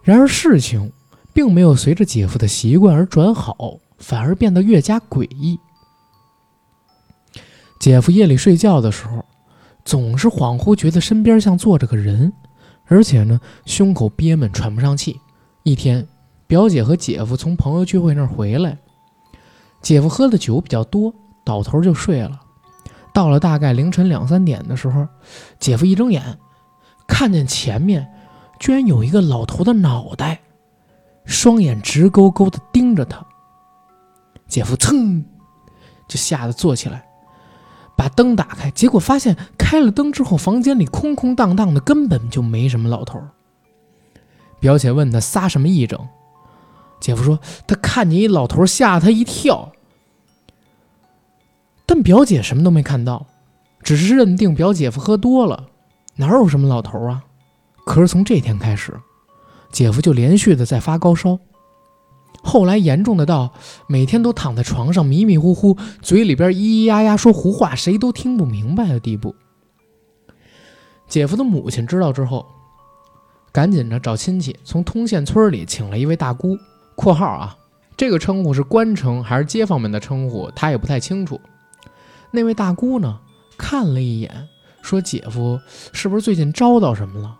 [0.03, 0.91] 然而事情
[1.31, 5.57] 并没有随着姐夫的习惯而转好，反而变得越加诡异。
[7.79, 9.23] 姐夫夜里睡觉的时候，
[9.85, 12.31] 总是恍惚觉得身边像坐着个人，
[12.85, 15.17] 而且呢胸口憋闷，喘不上气。
[15.63, 16.05] 一天，
[16.45, 18.77] 表姐和姐夫从朋友聚会那儿回来，
[19.81, 21.13] 姐夫喝的酒比较多，
[21.45, 22.41] 倒头就睡了。
[23.13, 25.07] 到了大概凌晨两三点的时候，
[25.57, 26.37] 姐夫一睁眼，
[27.07, 28.05] 看见前面
[28.59, 30.41] 居然有一个老头的脑袋，
[31.23, 33.25] 双眼直勾勾的盯着他。
[34.47, 35.23] 姐夫噌
[36.09, 37.05] 就吓得坐起来，
[37.99, 43.21] 把灯打开，结果发现开了灯之后，房间里空空荡荡的，根本就没什么老头。
[44.61, 45.99] 表姐问他撒什么癔症，
[47.01, 49.73] 姐夫说他看见一老头，吓他一跳。
[51.85, 53.25] 但表姐什么都没看到，
[53.83, 55.65] 只是认定表姐夫喝多了，
[56.15, 57.25] 哪有什么老头啊？
[57.85, 58.97] 可是从这天开始，
[59.73, 61.37] 姐夫就连续的在发高烧，
[62.41, 63.51] 后来严重的到
[63.87, 69.35] 每天都躺在床上迷迷糊糊，嘴里边咿咿呀呀说胡话，谁都听不明白的地步。
[71.07, 72.45] 姐夫的母亲知道之后，
[73.51, 76.57] 赶紧着找亲戚从通县村里请了一位大姑
[76.95, 77.57] （括号啊，
[77.97, 81.39] 这个称呼是官称还是街坊们的称呼，他也不太清楚）。
[82.31, 83.19] 那位大姑呢，
[83.57, 84.47] 看了一眼，
[84.81, 85.59] 说：“姐夫
[85.91, 87.35] 是不是最近招到什么了？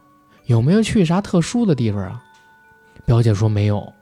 [0.48, 2.22] 有没有去啥特殊的地方啊？”
[3.06, 3.94] 表姐说没有，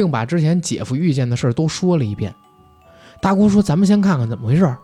[0.00, 2.34] 并把之前姐夫遇见的事儿都说了一遍。
[3.20, 4.74] 大姑说：“咱们先看看怎么回事，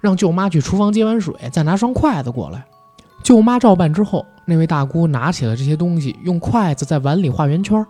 [0.00, 2.66] 让舅妈去厨房接碗水，再拿双筷子过来。”
[3.22, 7.86] 舅妈照办之后，那位大姑拿起了这些东西，用筷子在碗里画圆圈，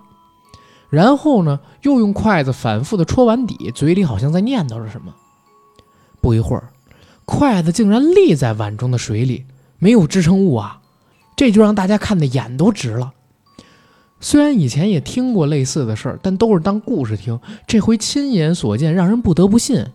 [0.91, 5.15] 然后呢，又用筷子反复的戳碗底，嘴里好像在念叨着什么。
[6.21, 6.69] 不一会儿。
[7.25, 9.47] 筷子竟然立在碗中的水里，
[9.79, 10.81] 没有支撑物啊！
[11.37, 13.15] 这就让大家看的眼都直了。
[14.27, 19.87] 虽然以前也听过类似的事儿，但都是当故事听，这回亲眼所见，让人不得不信。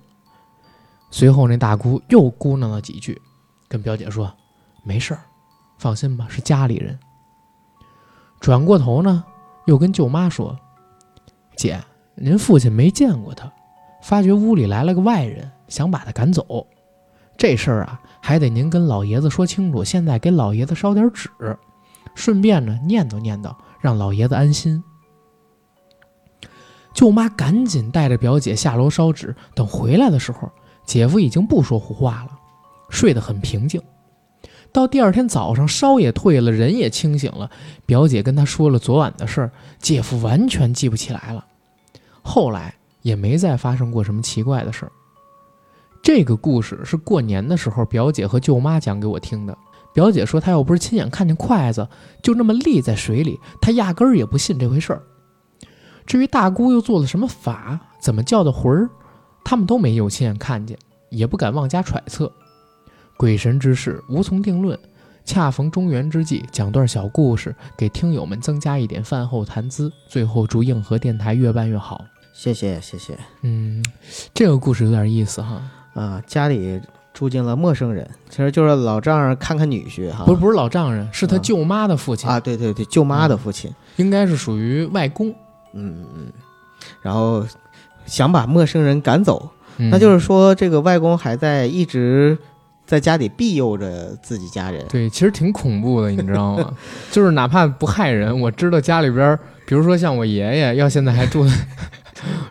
[1.09, 3.21] 随后那大姑又咕囔了几句，
[3.67, 4.33] 跟表姐说
[4.85, 5.19] ：“没事儿，
[5.79, 6.97] 放心吧，是家里人。”
[8.39, 9.21] 转过头呢，
[9.65, 10.57] 又跟舅妈说
[11.57, 11.77] ：“姐，
[12.15, 13.51] 您父亲没见过他，
[14.01, 16.65] 发觉屋里来了个外人，想把他赶走。”
[17.35, 19.83] 这事儿啊，还得您跟老爷子说清楚。
[19.83, 21.29] 现在给老爷子烧点纸，
[22.15, 24.81] 顺便呢念叨念叨，让老爷子安心。
[26.93, 29.35] 舅妈赶紧带着表姐下楼烧纸。
[29.55, 30.51] 等回来的时候，
[30.85, 32.29] 姐夫已经不说胡话了，
[32.89, 33.81] 睡得很平静。
[34.73, 37.49] 到第二天早上，烧也退了，人也清醒了。
[37.85, 41.45] 表姐跟他说了昨晚的事儿，姐夫完全记不起来了。
[42.21, 44.91] 后来也没再发生过什么奇怪的事儿。
[46.03, 49.57] 这个故事是过年的时候表姐和舅妈讲给我听的。
[49.93, 51.87] 表姐说，她要不是亲眼看见筷子
[52.21, 55.03] 就那么立在水里，她压根儿也不信这回事儿。
[56.05, 58.89] 至于大姑又做了什么法，怎么叫的魂儿，
[59.43, 60.77] 他们都没有亲眼看见，
[61.09, 62.31] 也不敢妄加揣测。
[63.17, 64.77] 鬼神之事无从定论。
[65.23, 69.93] 恰逢中元之际，讲段小故事，给听友们增加一点饭后谈资。
[70.09, 72.03] 最后祝硬核电台越办越好。
[72.33, 73.15] 谢谢谢谢。
[73.43, 73.85] 嗯，
[74.33, 75.61] 这个故事有点意思哈。
[75.93, 76.81] 啊，家里
[77.21, 80.23] 住进了陌生人，其实就是老丈人看看女婿哈。
[80.25, 83.71] 不是不是老丈人，是他嗯舅妈的父亲，啊，对对对，舅妈的父亲。
[83.97, 85.29] 应该是属于外公。
[85.73, 86.31] 嗯嗯嗯。
[87.03, 87.45] 然后
[88.07, 92.35] 想把陌生人赶走，嗯那就是说这个外公还在一直
[92.87, 94.83] 在家里庇佑着自己家人。
[94.89, 96.73] 对，其实挺恐怖的，你知道吗？
[97.11, 101.53] 就是哪怕不害人，我知道家里边儿，比如说像我爷爷，要现在还住在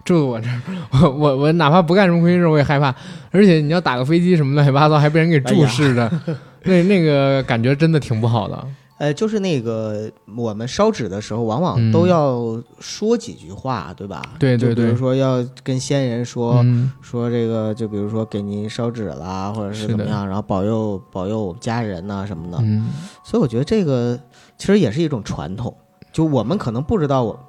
[0.05, 0.61] 住在我这儿，
[1.03, 2.95] 我我我哪怕不干什么亏心事，我也害怕。
[3.31, 6.11] 而且你要打个飞机什么乱七八糟，还被人给注视着，
[6.65, 8.67] 那那个感觉真的挺不好的。
[8.99, 14.21] 呃，就是那个我们烧纸的时候，往往嗯都要说几句话，对吧？
[14.39, 22.59] 对对对比如说要跟先人说、嗯，说这个，就比如说给您烧纸啦，或者是怎么样，然后保佑保佑我们家人呐、什么的。
[22.61, 22.89] 嗯，
[23.25, 24.21] 所以我觉得这个
[24.59, 25.75] 其实也是一种传统，
[26.13, 27.41] 就我们可能不知道我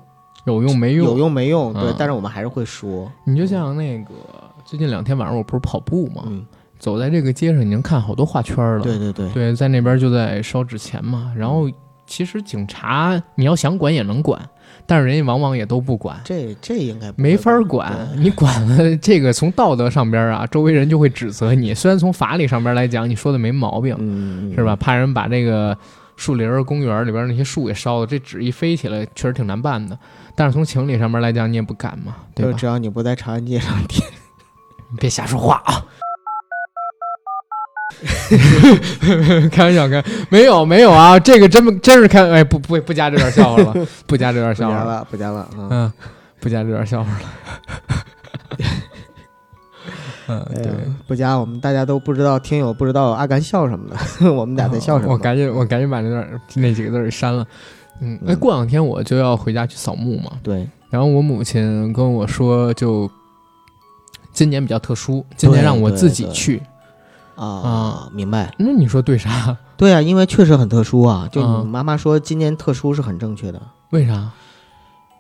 [0.46, 1.08] 有用没用？
[1.08, 3.12] 有用没用，对，嗯但是我们还是会说。
[3.26, 4.12] 你就像那个
[4.66, 6.24] 最近两天晚上我不是跑步吗？
[6.28, 6.46] 嗯，
[6.80, 8.84] 走在这个街上，已经看好多画圈儿了。
[8.84, 11.32] 对对对，对，在那边就在烧纸钱嘛。
[11.38, 11.70] 然后
[12.08, 14.42] 其实警察你要想管也能管，
[14.86, 18.10] 但是人家往往也都不管，这这应该没法吧管。
[18.18, 21.74] 你管了这个，从道德上边啊，周围人就会指责你。
[21.74, 24.76] 虽然从法理上边来讲，你说的没毛病，嗯，是吧？？
[24.76, 25.78] 怕人把这个
[26.22, 29.98] 树林儿、公园里边那些树给烧了，这纸一飞起来，确实挺难办的。
[30.36, 32.52] 但是从情理上面来讲，你也不敢嘛，对吧？
[32.52, 34.06] 就只要你不在长安街上贴，
[34.92, 35.84] 你 别瞎说话啊！
[39.52, 45.68] 开玩笑，开没有没有啊，这个真不真是开哎不不不加这段笑话了，不加这段笑话了，加了，不加了，嗯。
[45.72, 45.94] 嗯，
[46.40, 47.20] 不加这段笑话了。
[50.28, 50.72] 嗯，对，
[51.08, 53.98] 不加，我们大家都不知道，听友不知道阿甘笑什么的，
[54.34, 55.14] 我们俩在笑什么？
[55.14, 57.46] 我赶紧我赶紧把那段那几个字儿给删了。
[58.00, 63.10] 嗯，哎，嗯过两天我就要回家去扫墓嘛，对，然后我母亲跟我说，就
[64.32, 66.62] 今年比较特殊，今年让我自己去。
[67.36, 68.54] 啊啊，明白。
[68.60, 69.58] 那你说对啥？
[69.76, 71.28] 对啊，因为确实很特殊啊。
[71.32, 74.30] 就嗯你妈妈说今年特殊是很正确的，为啥？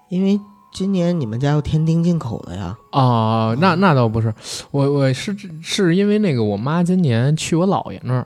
[0.09, 0.39] 因为
[0.71, 2.77] 今年你们家又添丁进口的呀。
[2.91, 4.33] 哦，那那倒不是，
[4.71, 8.25] 我我是是因为那个我妈今年去我姥爷那儿，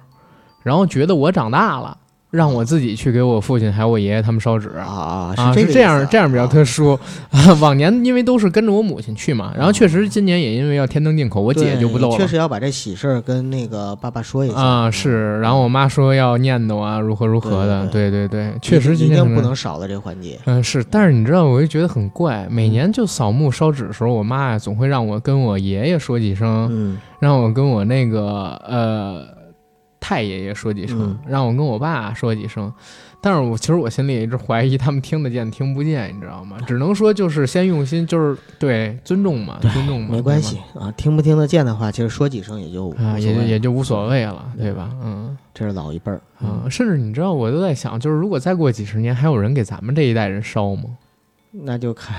[0.64, 1.98] 然后觉得我长大了，
[2.36, 7.00] 让我自己去给我父亲还有我爷爷他们烧纸啊啊，是这样样这样比较特殊。
[7.62, 12.18] 往年因为都是跟着我母亲去嘛，然后确实今年也因为要添灯进口，我姐就不漏了。
[12.18, 20.40] 确实要把这喜事儿跟那个爸爸说一下啊，是，然后我妈说要念叨啊，如何如何的，对对对，确实今年不能能少了这环节。
[20.46, 22.48] 嗯，是，但是你知道，我就觉得很怪。
[22.50, 29.24] 每年就扫墓烧纸的时候，我妈呀总会让我跟我爷爷说几声，嗯让我跟我那个呃
[30.08, 32.72] 太爷爷说几声，嗯让我跟我爸说几声。
[33.20, 36.58] 但是我其实我心里也一直怀疑他们听得见听不见，你知道吗？
[36.68, 44.92] 只能说就是先用心，就是对尊重嘛，尊重嘛，没关系啊，听不听得见的话，其实说几声也就也就也就无所谓了，对吧？
[45.02, 45.36] 嗯。
[45.56, 50.84] 这是老一辈儿啊，甚至你知道，我都在想，就是如果再过几十年，还有人给咱们这一代人烧吗？
[51.52, 52.14] 那就看，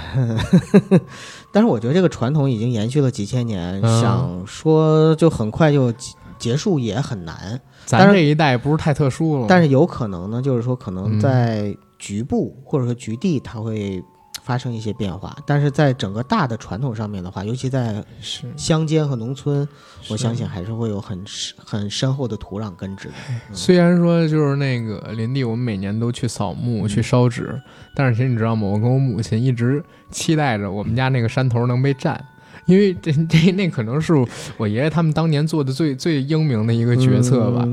[1.52, 7.60] 但是我觉得这个传统已经延续了几千年，嗯想说就很快就结结束也很难。
[7.88, 9.46] 但是咱这一代不是太特殊了？
[9.48, 14.02] 但是有可能呢，就是说可能嗯在局部或者说局地它会
[14.42, 19.66] 发生一些变化，但是在整个大的传统上面的话，尤其在是，乡间和农村，
[20.08, 21.20] 我相信还是会有很
[21.56, 23.14] 很深厚的土壤根植的。
[23.28, 27.60] 嗯虽然说就是那个林地，我们每年都去扫墓、嗯去烧纸，
[27.94, 28.68] 但是其实你知道吗？
[28.68, 32.24] 我跟我母亲一直期待着我们家那个山头能被占。
[32.68, 34.12] 因为这这那可能是
[34.56, 37.66] 我爷爷他们当年做的最最英明的一个决策吧，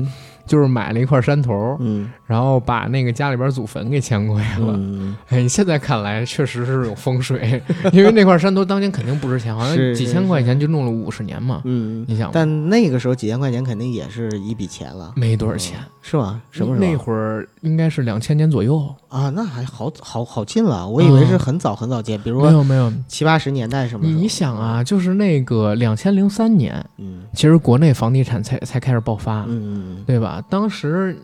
[0.46, 4.72] 就是买了一块山头，嗯然后把那个家里边祖坟给迁过来了。
[4.76, 11.60] 嗯，哎，现在看来确实是有风水， 因为那块山头当年肯定不值钱， 好像几千块钱就弄了五十年嘛。
[11.64, 16.40] 嗯，你想，但那个时候几千块钱肯定也是一笔钱了，没多少钱，是吧？
[16.50, 16.86] 什么时候？
[16.86, 18.82] 那会儿应该是两千年左右。
[19.08, 24.06] 啊，那还好好好近了，我以为是很早很早见，比如说没有没有，七八十年代什么。
[24.06, 30.33] 你想啊，就是那个两千零三年，嗯，其实国内房地产才才开始爆发，嗯嗯对吧？
[30.42, 31.20] 当时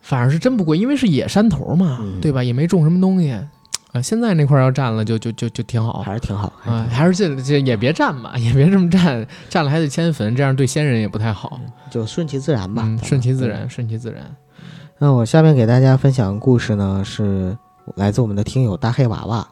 [0.00, 2.42] 反正是真不贵，因为是野山头嘛，嗯对吧？
[2.42, 3.32] 也没种什么东西。
[3.92, 11.58] 啊，现在那块儿要占了就就就就挺好还是挺好啊，还是这这也别占吧，也别这么占，占了还得迁坟，这样对先人也不太好。
[11.90, 14.22] 就顺其自然吧，嗯，顺其自然，顺其自然。
[14.98, 17.56] 那我下面给大家分享的故事呢，是
[17.94, 19.48] 来自我们的听友大黑娃娃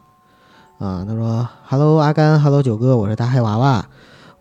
[0.77, 3.87] 啊，他说：“Hello 阿甘，Hello 九哥，我是大黑娃娃，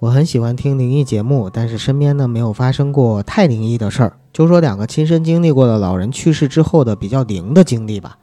[0.01, 8.18] 我很喜欢听灵异节目，但是身边呢没有发生过太灵异的事儿，就说两个亲身经历过的老人去世之后的比较灵的经历吧。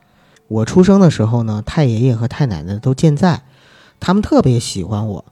[0.47, 3.41] 我出生的时候呢，太爷爷和太奶奶都健在，
[3.99, 5.25] 他们特别喜欢我。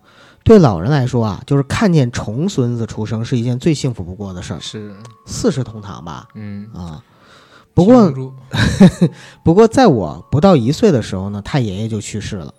[0.44, 6.28] 对老人来说啊，就是看见重孙子出生是一件最幸福不过的事儿，是四世同堂吧？
[6.34, 7.04] 嗯啊。”
[7.76, 8.12] 不过，
[9.44, 12.54] 不过，在我不到一岁的时候呢，太爷爷就去世了。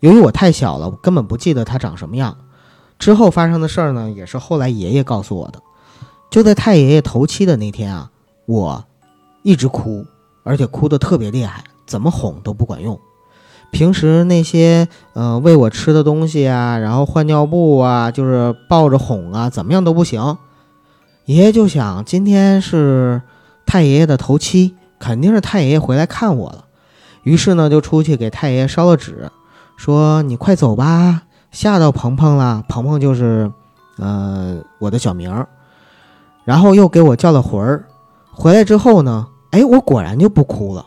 [0.00, 2.36] 由于我太小了，根本不记得他长什么样。
[2.98, 5.62] 之后发生的事儿呢，也是后来爷爷告诉我的。
[6.30, 8.10] 就在太爷爷头七的那天啊，
[8.46, 8.84] 我
[9.42, 10.06] 一直哭，
[10.44, 12.98] 而且哭得特别厉害，怎么哄都不管用。
[13.72, 20.38] 平时那些呃喂我吃的东西啊，然后换尿布啊，就是抱着哄啊，怎么样都不行。
[21.26, 23.20] 爷爷就想，今天是。
[23.66, 26.64] 太爷爷的头七，肯定是太爷爷回来看我了，
[27.22, 29.30] 于是呢就出去给太爷爷烧了纸，
[29.76, 31.22] 说你快走吧，
[31.52, 32.64] 吓到鹏鹏了。
[32.68, 33.52] 鹏鹏就是，
[33.98, 35.48] 呃，我的小名儿。
[36.44, 37.86] 然后又给我叫了魂儿，
[38.32, 40.86] 回来之后呢，哎，我果然就不哭了。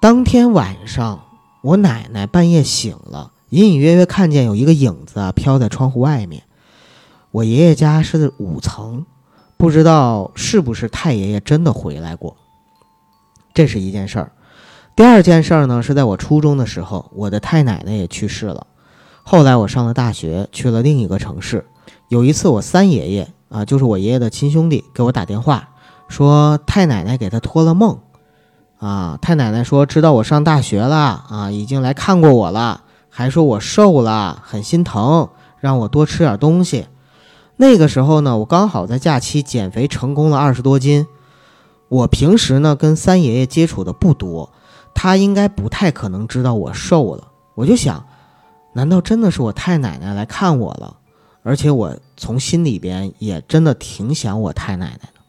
[0.00, 1.20] 当天晚上，
[1.62, 6.42] 我奶奶半夜醒了，隐隐约约看见有一个影子啊飘在窗户外面。
[7.30, 9.06] 我爷爷家是五层。
[9.56, 12.34] 不知道是不是太爷爷真的回来过，
[13.52, 14.32] 这是一件事儿。
[14.96, 18.66] 第二件事儿呢，是在我初中的时候，我的太奶奶也去世了。
[19.22, 21.66] 后来我上了大学，去了另一个城市。
[22.08, 25.68] 有一次，我三爷爷啊，就是我爷爷的亲兄弟，给我打电话
[26.08, 27.98] 说太奶奶给他托了梦
[28.78, 29.18] 啊。
[29.20, 30.96] 太奶奶说知道我上大学了
[31.28, 35.28] 啊，已经来看过我了，还说我瘦了，很心疼，
[35.58, 36.86] 让我多吃点东西。
[37.56, 41.06] 那个时候呢，我刚好在假期减肥成功了二十多斤。
[41.88, 44.52] 我平时呢跟三爷爷接触的不多，
[44.94, 47.24] 他应该不太可能知道我瘦了。
[47.56, 48.06] 我就想，
[48.74, 50.98] 难道真的是我太奶奶来看我了？
[51.42, 55.20] 而且我从心里边也真的挺想我太奶奶的。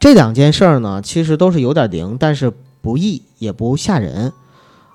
[0.00, 4.32] 这两件事儿呢，其实都是有点灵，但是不易也不吓人。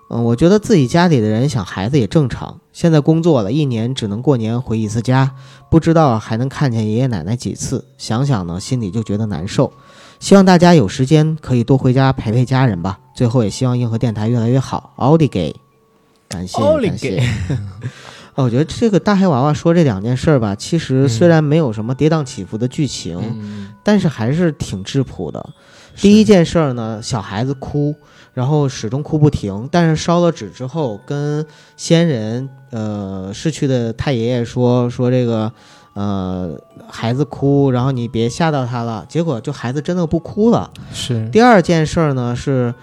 [0.10, 2.60] 嗯，我觉得自己家里的人想孩子也正常。
[2.72, 5.36] 现在工作了一年，只能过年回一次家，
[5.70, 7.86] 不知道还能看见爷爷奶奶几次。
[7.98, 9.74] 想想呢，心里就觉得难受。
[10.20, 13.00] 希望大家有时间可以多回家陪陪家人吧。
[13.14, 14.94] 最后也希望硬核电台越来越好。
[14.96, 15.56] 奥利给，
[16.30, 17.22] 感谢感谢。
[18.36, 25.46] 哦，我觉得这个大黑娃娃说这两件事儿吧，其实虽然没有什么跌宕起伏的剧情，但是还是挺质朴的。
[25.96, 27.96] 第一件事儿呢，小孩子哭。
[28.34, 31.46] 然后始终哭不停，但是烧了纸之后，跟
[31.78, 35.52] 先人呃逝去的太爷爷说说这个，
[35.94, 36.60] 呃
[36.90, 39.06] 孩子哭，然后你别吓到他了。
[39.08, 40.72] 结果就孩子真的不哭了。
[40.92, 42.74] 是第二件事儿呢，是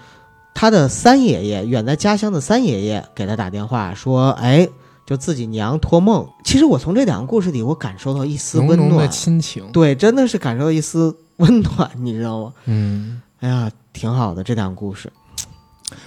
[0.53, 4.69] 他的三爷爷远在家乡的三爷爷给他打电话说，哎，
[5.05, 6.27] 就自己娘托梦。
[6.43, 9.69] 其实我从这两个故事里，我感受到一丝温暖的亲情。
[9.71, 12.53] 对，真的是感受到一丝温暖，你知道吗？
[12.65, 15.11] 嗯，哎呀，挺好的这两个故事。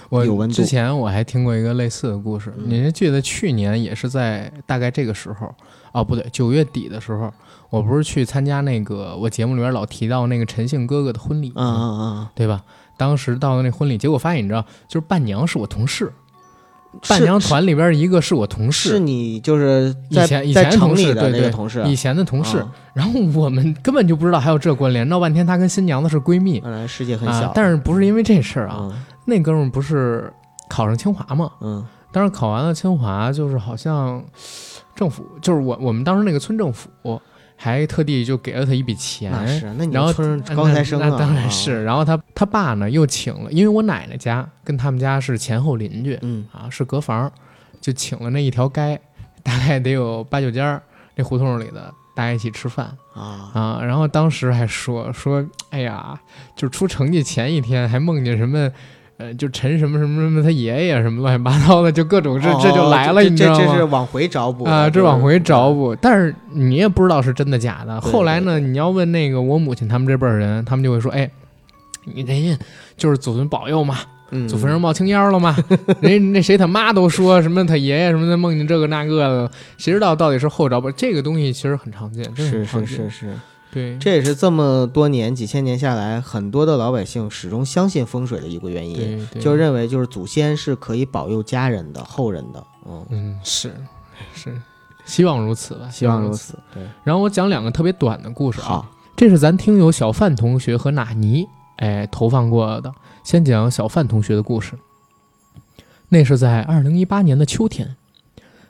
[0.09, 5.53] 我之前我还听过一个类似的故事，你还记得去年也是在大概这个时候，
[5.91, 7.31] 哦不对，九月底的时候，
[7.69, 12.63] 我不是去参加那个我节目里边老提到那个陈姓哥哥的婚礼，嗯嗯嗯，对吧？
[12.97, 16.11] 当时到了那婚礼，结果发现你知道，就是伴娘是我同事，
[17.07, 28.91] 伴娘团里边一个是我同事，是你就是以前以前同事对对同事，以前的同事，然后我们根本就不知道还有这关联，闹半天她跟新娘子是闺蜜，世界很小，但是不是因为这事儿啊？
[29.25, 30.31] 那哥们不是
[30.69, 31.51] 考上清华吗？
[31.61, 34.23] 嗯，当时考完了清华，就是好像
[34.95, 36.89] 政府，就是我我们当时那个村政府
[37.55, 39.31] 还特地就给了他一笔钱。
[39.31, 40.13] 那是，那然后
[40.55, 41.83] 高材生那当然是。
[41.83, 47.31] 然后他他爸呢又请了，因为我奶奶家跟他们家是前后邻居，嗯啊是隔房，
[47.81, 48.99] 就请了那一条街，
[49.43, 50.81] 大概得有八九家
[51.15, 51.93] 那胡同里的。
[52.15, 53.79] 大家一起吃饭啊啊！
[53.83, 56.17] 然后当时还说说，哎呀，
[56.55, 58.71] 就出成绩前一天还梦见什么。
[59.17, 63.65] 呃，就陈什么什么什么他爷爷什么乱七八糟的，就各种这这就来了，你知道吗？
[63.65, 65.95] 这是往回找补啊，这往回找补。
[65.95, 68.01] 但是你也不知道是真的假的。
[68.01, 71.31] 后来呢，你要问那个我母亲他们这辈儿人，他们就会说：“哎，
[72.03, 72.59] 你人家
[72.97, 73.99] 就是祖孙保佑嘛，
[74.49, 75.55] 祖坟上冒青烟了嘛。
[76.01, 80.91] 人那谁他妈都说什么他爷爷什么的梦见这个那个的，谁知道到底是后找补？
[80.91, 83.27] 这个东西其实很常见，是是是是。
[83.75, 92.63] 对，这也是这么多年几千年下来，很多的老百姓始终相信风水的一个原因，就认为就是祖先是可以保佑家人的、后人的。
[92.85, 93.75] 嗯，嗯，是
[94.33, 94.57] 是，
[95.03, 96.33] 希望如此吧，希望如如。
[96.33, 96.57] 此。
[96.73, 101.45] 对，然后我讲两个特别短的故事啊，好，这是咱听友小范同学和纳尼
[101.75, 102.89] 哎投放过的。
[103.25, 104.79] 先讲小范同学的故事。
[106.07, 107.97] 那是在二零一八年的秋天，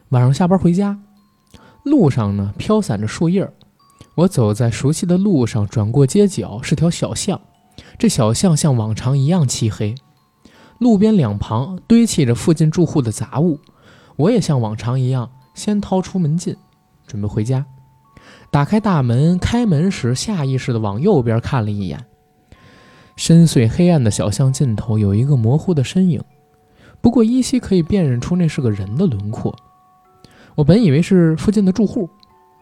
[0.09, 0.97] 晚上下班回家，
[1.83, 3.53] 路上呢飘散着树叶儿。
[4.15, 7.39] 我走在熟悉的路上，转过街角是条小巷，
[7.97, 9.93] 这小巷像往常一样漆黑，
[10.79, 13.59] 路边两旁堆砌着附近住户的杂物。
[14.15, 16.55] 我也像往常一样，先掏出门禁，
[17.05, 17.65] 准备回家。
[18.49, 22.05] 打开大门，开门时下意识地往右边看了一眼，
[23.17, 26.23] 深邃黑暗的小巷尽头有一个模糊的身影，
[27.01, 29.53] 不过依稀可以辨认出那是个人的轮廓。
[30.55, 32.09] 我本以为是附近的住户，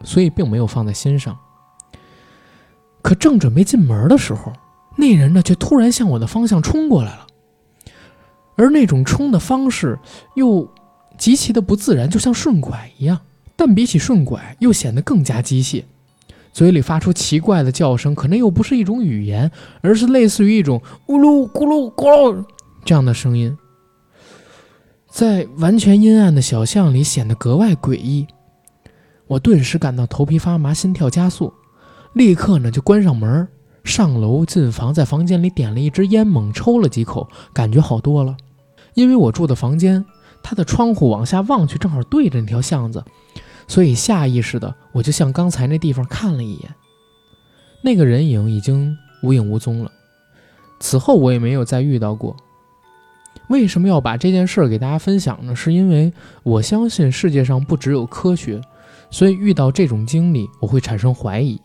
[0.02, 1.38] 所以并没有放在心上。
[3.04, 4.50] 可正准备进门的时候，
[4.96, 7.26] 那人呢却突然向我的方向冲过来了，
[8.56, 9.98] 而那种冲的方式
[10.34, 10.66] 又
[11.18, 13.20] 极其的不自然，就像顺拐一样。
[13.56, 15.84] 但比起顺拐，又显得更加机械，
[16.50, 19.50] 嘴里发出奇怪的叫声，可那又不是一种语言，
[19.82, 22.42] 而是类似于一种咕噜咕噜咕噜
[22.86, 23.54] 这样的声音，
[25.10, 28.26] 在完全阴暗的小巷里显得格外诡异。
[29.26, 31.52] 我顿时感到头皮发麻，心跳加速，
[32.14, 33.46] 立刻呢就关上门，
[33.84, 38.36] 上楼进房，在房间里点了一支烟，猛抽了几口，感觉好多了。
[38.94, 40.04] 因为我住的房间，
[40.42, 43.04] 它的窗户往下望去，正好对着那条巷子。
[43.66, 46.74] 所以下意识的，我就向刚才那地方看了一眼，
[47.82, 49.90] 那个人影已经无影无踪了。
[50.78, 52.36] 此后我也没有再遇到过。
[53.48, 55.56] 为什么要把这件事儿给大家分享呢？
[55.56, 56.12] 是因为
[56.42, 58.60] 我相信世界上不只有科学，
[59.10, 61.60] 所以遇到这种经历，我会产生怀疑。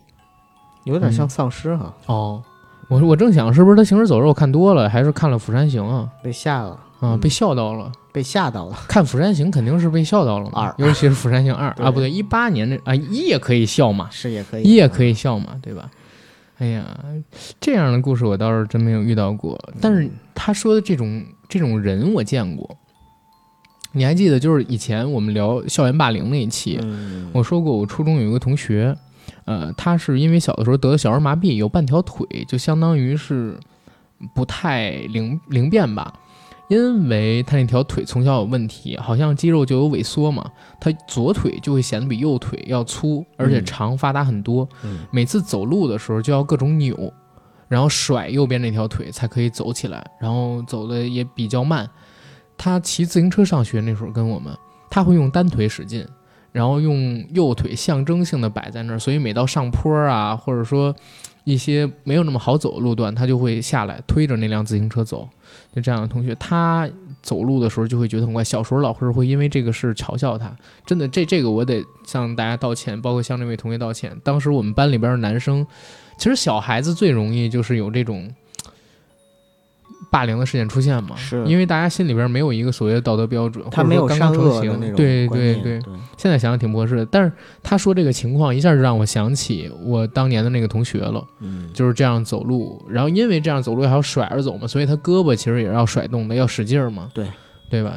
[0.84, 2.42] 有点像丧尸哈，哦，
[2.88, 6.08] 我我正想是不是他行尸走肉看多了，还是看了《釜山行》啊？
[6.22, 7.20] 被吓了，啊，嗯。
[7.20, 7.92] 被笑到了。
[8.12, 8.76] 被吓到了。
[8.88, 10.74] 看《釜山行》肯定是被笑到了嘛，二。
[10.78, 11.86] 尤其是《釜山行二》对。
[11.86, 15.90] 啊，不对，一八年的啊一也可以笑嘛，是也可以，一也可以笑嘛，对吧？
[16.58, 16.84] 哎呀，
[17.60, 22.76] 这样的故事我倒是真没有遇到过，但是他说的这种这种人我见过。
[23.92, 28.94] 你还记得就是以前我们聊校园霸凌那一期，嗯，我说过我初中有一个同学，
[29.50, 33.58] 呃，他是因为小的时候得了小儿麻痹，有半条腿就相当于是
[34.32, 36.14] 不太灵灵便吧。
[36.68, 40.48] 因为他那条腿从小有问题，好像肌肉就有萎缩嘛，
[40.80, 44.68] 他左腿就会显得比右腿要粗，而且嗯长发达很多。
[44.84, 47.12] 嗯每次走路的时候就要各种扭，
[47.66, 51.90] 然后甩右边那条腿才可以走起来，然后走的也比较慢。
[52.56, 54.56] 他骑自行车上学那时候跟我们，
[54.88, 56.06] 他会用单腿使劲，
[56.52, 60.94] 然后用右腿象征性的摆在那儿，所以每到上坡啊，或者说
[61.44, 65.28] 一些没有那么好走的路段，他就会下来推着那辆自行车走。
[65.74, 66.88] 就这样的同学，他
[67.22, 68.42] 走路的时候就会觉得很怪。
[68.42, 74.16] 小时候老师会因为这个事嘲笑他，真的，这这个我得向大家道歉，包括向这位同学道歉。
[74.22, 75.66] 当时我们班里边的男生，
[76.18, 78.28] 其实小孩子最容易就是有这种
[80.10, 85.82] 霸凌的事件出现嘛，是因为大家心里边没有一个所谓的道德标准，他没有刚善刚成型对对对，对，
[86.16, 87.06] 现在想想挺不合适的。
[87.06, 87.32] 但是
[87.62, 91.24] 他说这个情况一下就让我想起我当年的那个同学了。
[91.38, 97.26] 嗯，就是这样走路，然后因为这样走路还要甩着走嘛，所以他胳膊其实也是要甩动的，要使劲儿嘛，对
[97.70, 97.94] 对吧？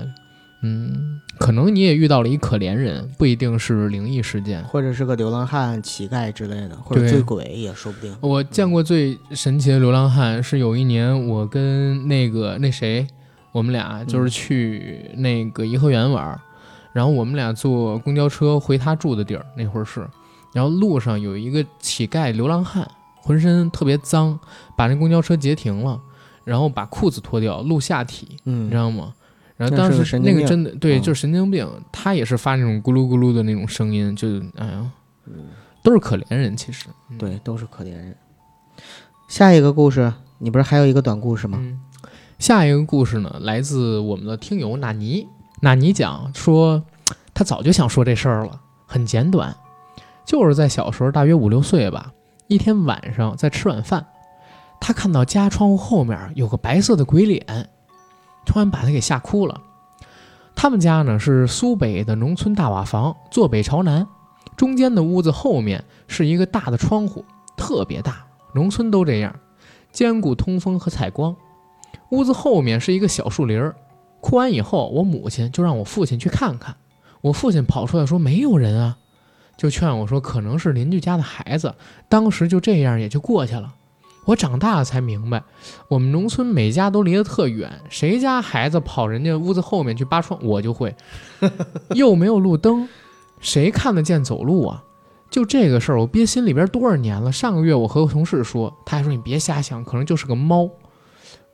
[0.64, 4.64] 嗯，可能你也遇到了一可怜人，不一定是灵异事件。
[4.64, 8.16] 或者是个流浪汉、乞丐之类的，或者醉鬼也说不定。
[8.22, 13.06] 我见过最神奇的流浪汉是有一年我跟那个那谁，
[13.52, 16.40] 我们俩就是去那个颐和园玩儿，
[16.94, 20.08] 然后我们俩坐公交车回他住的地儿，那会儿是，
[20.54, 22.90] 然后路上有一个乞丐流浪汉，
[23.22, 24.40] 浑身特别脏，
[24.78, 26.00] 把那公交车截停了，
[26.46, 29.14] 然后把裤子脱掉露下体，嗯你知道吗？
[29.56, 34.28] 然后当时那个真的对，嗯就是神经病，他也是发那种咕噜咕噜的那种声音，就
[34.58, 34.92] 哎呀，
[35.84, 36.88] 都是可怜人，其实。
[37.10, 38.16] 嗯对，都是可怜人。
[39.28, 41.60] 下一个故事，你不是还有一个短故事吗？
[41.62, 41.80] 嗯，
[42.40, 45.28] 下一个故事呢，来自我们的听友纳尼。
[45.62, 46.84] 纳尼讲说，
[47.34, 49.56] 他早就想说这事儿了，很简短，
[50.26, 52.12] 就是在小时候，大约五六岁吧。
[52.48, 54.06] 一天晚上在吃晚饭，
[54.82, 57.70] 他看到家窗户后面有个白色的鬼脸，
[58.46, 59.62] 突然把他给吓哭了。
[60.56, 64.08] 他们家呢是苏北的农村大瓦房，坐北朝南，
[64.56, 67.26] 中间的屋子后面是一个大的窗户，
[67.58, 69.36] 特别大，农村都这样。
[69.92, 71.36] 兼顾通风和采光。
[72.10, 73.76] 屋子后面是一个小树林儿。
[74.22, 76.76] 哭完以后，我母亲就让我父亲去看看。
[77.22, 78.98] 我父亲跑出来说没有人啊，
[79.58, 81.76] 就劝我说可能是邻居家的孩子，
[82.10, 83.74] 当时就这样也就过去了。
[84.26, 85.44] 我长大了才明白，
[85.88, 90.96] 我们农村每家都离得特远，谁家孩子跑人家屋子后面去扒窗，我就会，
[91.96, 92.88] 又没有路灯，
[93.40, 94.84] 谁看得见走路啊？
[95.30, 97.32] 就这个事儿，我憋心里边多少年了。
[97.32, 100.70] 上个月我和我同事说，他还说你别瞎想，可能就是个猫。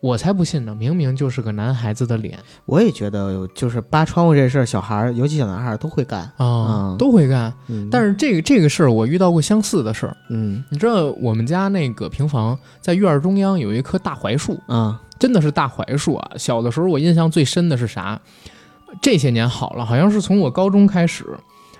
[0.02, 0.74] 我才不信呢！
[0.74, 7.54] 明明就是个男孩子的脸，我也觉得，就是扒窗户这事儿，小孩儿，尤其小男孩儿都会干啊，都会干。
[7.91, 10.16] 但是这个这个事儿，我遇到过相似的事儿。
[10.30, 16.32] 嗯，你知道我们家那个平房在院儿中央有一棵大槐树啊，真的是大槐树啊。
[16.38, 18.20] 小的时候我印象最深的是啥？
[19.02, 21.26] 这些年好了，好像是从我高中开始，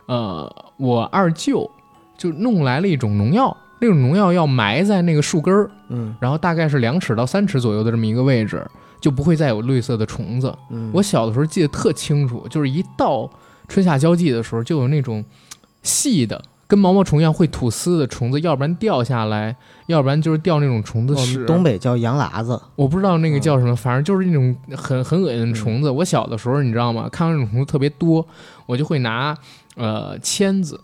[0.07, 1.72] 呃，我二舅
[2.17, 3.55] 就弄来了一种农药。
[3.80, 8.65] 那种农药要埋在那个树根儿，嗯，然后大概是两尺到三尺左右的这么一个位置，
[8.99, 10.53] 就不会再有绿色的虫子。
[10.69, 13.30] 嗯，我小的时候记得特清楚，就是一到
[13.67, 15.23] 春夏交际的时候，就有那种
[15.82, 19.55] 细的跟毛毛虫一样会吐丝的虫子，要不然掉下来，
[19.88, 21.45] 要不然就是掉那种虫子屎。
[21.45, 25.89] 东北叫羊喇子，我不知道那个叫什么，反正就是那种很很恶心的虫子。
[25.89, 27.07] 我小的时候你知道吗？
[27.09, 28.27] 看到那种虫子特别多，
[28.65, 29.36] 我就会拿
[29.75, 30.80] 呃签子。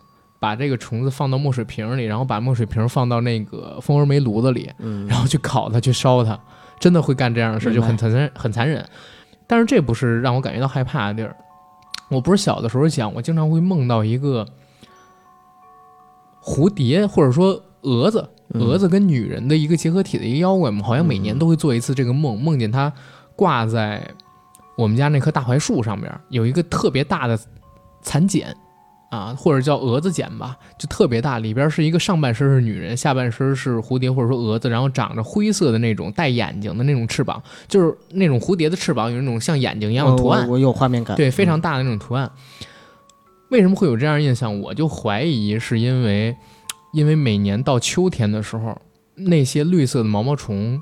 [0.45, 6.39] 把这个虫子放到墨水瓶里，然后把墨水瓶放到那个蜂窝煤炉子里，嗯， 然后去烤它，去烧它，
[6.79, 8.87] 真的会干这样的事，就很残忍，很残忍。
[9.47, 11.35] 但是这不是让我感觉到害怕的地儿。
[12.09, 14.45] 我不是小的时候讲，我经常会梦到一个
[16.43, 22.93] 蝴蝶，或者说蛾子，蛾子跟女人的一个结合体的一个妖怪嘛，好像每年都会做一次这个梦，梦见它
[23.35, 24.07] 挂在
[24.77, 27.39] 我们家那棵大槐树上面，有一个特别大的
[28.03, 28.55] 蚕茧。
[29.09, 40.47] 啊，或者叫蛾子茧吧，就特别大，里边是一个上半身是女人，下半身是蝴蝶或者说蛾子，然后长着灰色的那种带眼睛的那种翅膀，就是那种蝴蝶的翅膀有那种像眼睛一样的图案。
[40.49, 41.15] 我有画面感。
[41.15, 42.29] 对，非常大的那种图案。
[43.49, 44.59] 为什么会有这样印象？
[44.59, 46.35] 我就怀疑是因为，
[46.93, 48.75] 因为每年到秋天的时候，
[49.15, 50.81] 那些绿色的毛毛虫。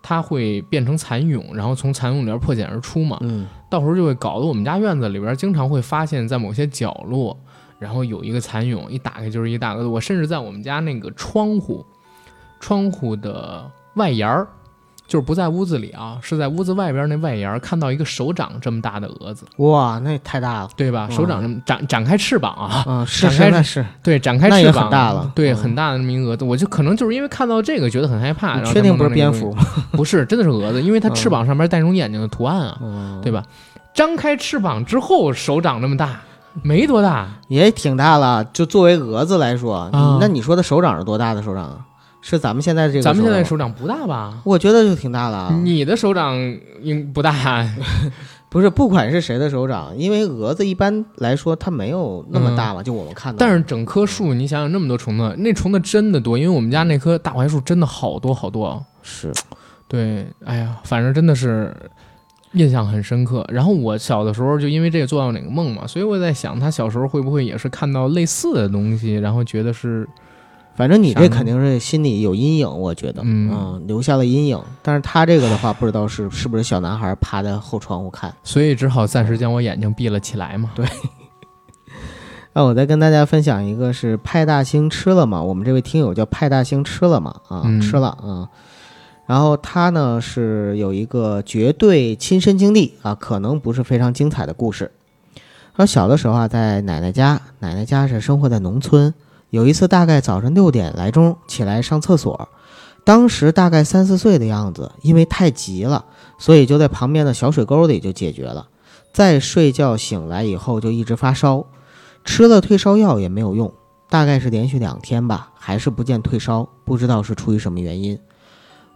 [0.00, 3.18] 它会变成蚕蛹，然后从蚕蛹里边破茧而出嘛。
[3.20, 7.38] 嗯，到时候就会搞得我们家院子里边经常会发现，在某些角落，
[7.78, 9.88] 然后有一个蚕蛹，一打开就是一大个。
[9.88, 11.84] 我甚至在我们家那个窗户，
[12.60, 14.46] 窗户的外沿儿。
[15.06, 21.08] 就是不在屋子里啊，是在屋子外边那外沿儿看到一个手掌这么大的蛾子，哇，那太大了，对吧？
[21.10, 23.64] 手掌这么展展开翅膀啊，嗯，展开
[24.02, 29.56] 对展开翅膀很大了，对，很大的那么一个蛾子，我就可能就是因为看到这个觉得很害怕，确定不是蝙蝠？
[29.92, 33.42] 不是，真的是蛾子，因为它翅膀上面带那种眼睛的图案啊，对吧？
[33.94, 36.20] 张开翅膀之后，手掌那么大，
[36.62, 38.44] 没多大，也挺大了。
[38.52, 39.88] 就作为蛾子来说，
[40.20, 41.84] 那你说的手掌是多大的手掌啊？
[42.20, 44.40] 是咱们现在这个，咱们现在手掌不大吧？
[44.44, 45.52] 我觉得就挺大了。
[45.62, 46.36] 你的手掌
[46.82, 47.64] 应不大，
[48.50, 48.68] 不是？
[48.68, 53.36] 不管是谁的手掌，因为蛾子一般来说它没有那么大嘛，就我们看到。
[53.38, 58.84] 但是整棵树，你想想那么多虫子，那虫子真的多，因为我们家那棵大槐树真的好多好多。
[59.00, 59.32] 是，
[59.86, 61.72] 对，哎呀，反正真的是
[62.52, 63.44] 印象很深刻。
[63.50, 70.08] 然后我小的时候就因为这个做到哪个梦嘛，所以我在想，他小时候会不会也是看到类似的东西，然后觉得是。
[70.74, 74.56] 反正你这肯定是心里有阴影，我觉得，嗯，留下了阴影。
[74.80, 80.70] 但是他这个的话，不知道是是不是小男孩趴在后窗户看，所以只好暂时将我眼睛闭了起来嘛。
[80.76, 80.86] 对。
[82.54, 85.42] 那我再跟大家分享一个，是派大星吃了吗？
[85.42, 87.34] 我们这位听友叫派大星吃了吗？
[87.48, 88.48] 啊，吃了啊。
[89.28, 94.90] 然后他呢是有一个绝对亲身经历啊，可能不是非常精彩的故事。
[95.76, 99.12] 说小的时候啊，在奶奶家，奶奶家是生活在农村。
[99.50, 102.48] 有一次，大概早上六点来钟起来上厕所，
[103.04, 106.06] 当时大概三四岁的样子，因为太急了，
[106.38, 108.68] 所以就在旁边的小水沟里就解决了。
[109.12, 111.66] 再睡觉醒来以后就一直发烧，
[112.24, 113.70] 吃了退烧药也没有用，
[114.08, 118.18] 大概是连续两天吧，还是不见退烧，不知道是出于什么原因。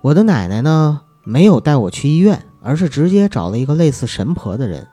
[0.02, 4.88] 我的奶奶呢，没有带我去医院，而是直接找了一个类似神婆的人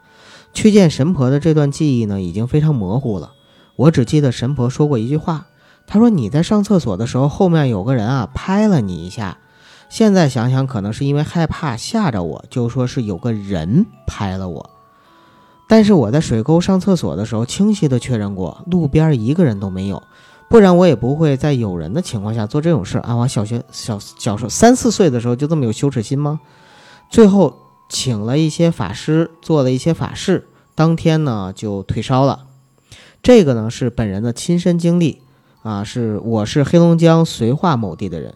[0.53, 1.39] 去见神婆的。
[1.39, 3.31] 这段记忆呢，已经非常模糊了。
[3.75, 5.47] 我只记得神婆说过一句话，
[5.87, 9.39] 她说你在上厕所的时候，后面有个人啊拍了你一下。
[9.89, 14.69] 现在想想，可能是因为害怕吓着我，就说是有个人拍了我。
[15.67, 20.03] 但是我在水沟上厕所的时候，清晰的确认过，路边一个人都没有，
[20.49, 23.13] 不然我也不会在有人的情况下做这种事啊！
[23.13, 26.39] 我小学小小时候三四岁的时候就这么有羞耻心吗？
[27.09, 27.55] 最后
[27.87, 32.47] 请了一些法师做了一些法事，当天呢就退烧了。
[33.21, 35.21] 这个呢是本人的亲身经历
[35.61, 38.33] 啊，是我是黑龙江绥化某地的人，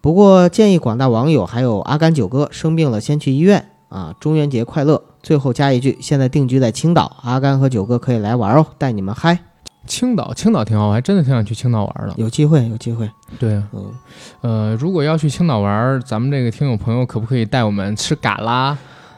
[0.00, 5.02] 不过建议广大网友还有阿甘九哥生病了先去医院啊，中元节快乐！
[5.20, 9.49] 最后加一句，现在定居在青岛，阿甘和九哥可以来玩哦，带你们嗨。
[9.86, 12.14] 青岛，青岛挺好，我还真的挺想去青岛玩的。
[12.16, 13.10] 有机会，有机会。
[13.38, 13.92] 对，嗯，
[14.42, 18.76] 呃，如果要去青岛玩，咱们这个听友朋友可不可以带我们吃嘎啦，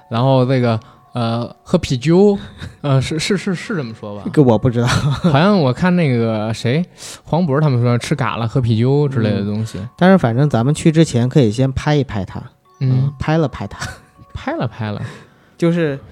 [0.09, 0.79] 然后这个
[1.13, 2.39] 呃喝啤酒？
[2.81, 4.31] 呃，是是是是这么说吧 这？
[4.31, 4.87] 个我不知道。
[5.31, 6.85] 好像我看那个谁
[7.25, 9.79] 黄渤他们说吃嘎啦、喝啤酒之类的东西。
[9.97, 12.43] 但是反正咱们去之前可以先拍一拍他，
[12.81, 13.87] 嗯，拍了拍他，
[14.33, 15.03] 拍了拍了，
[15.59, 16.12] 就是呃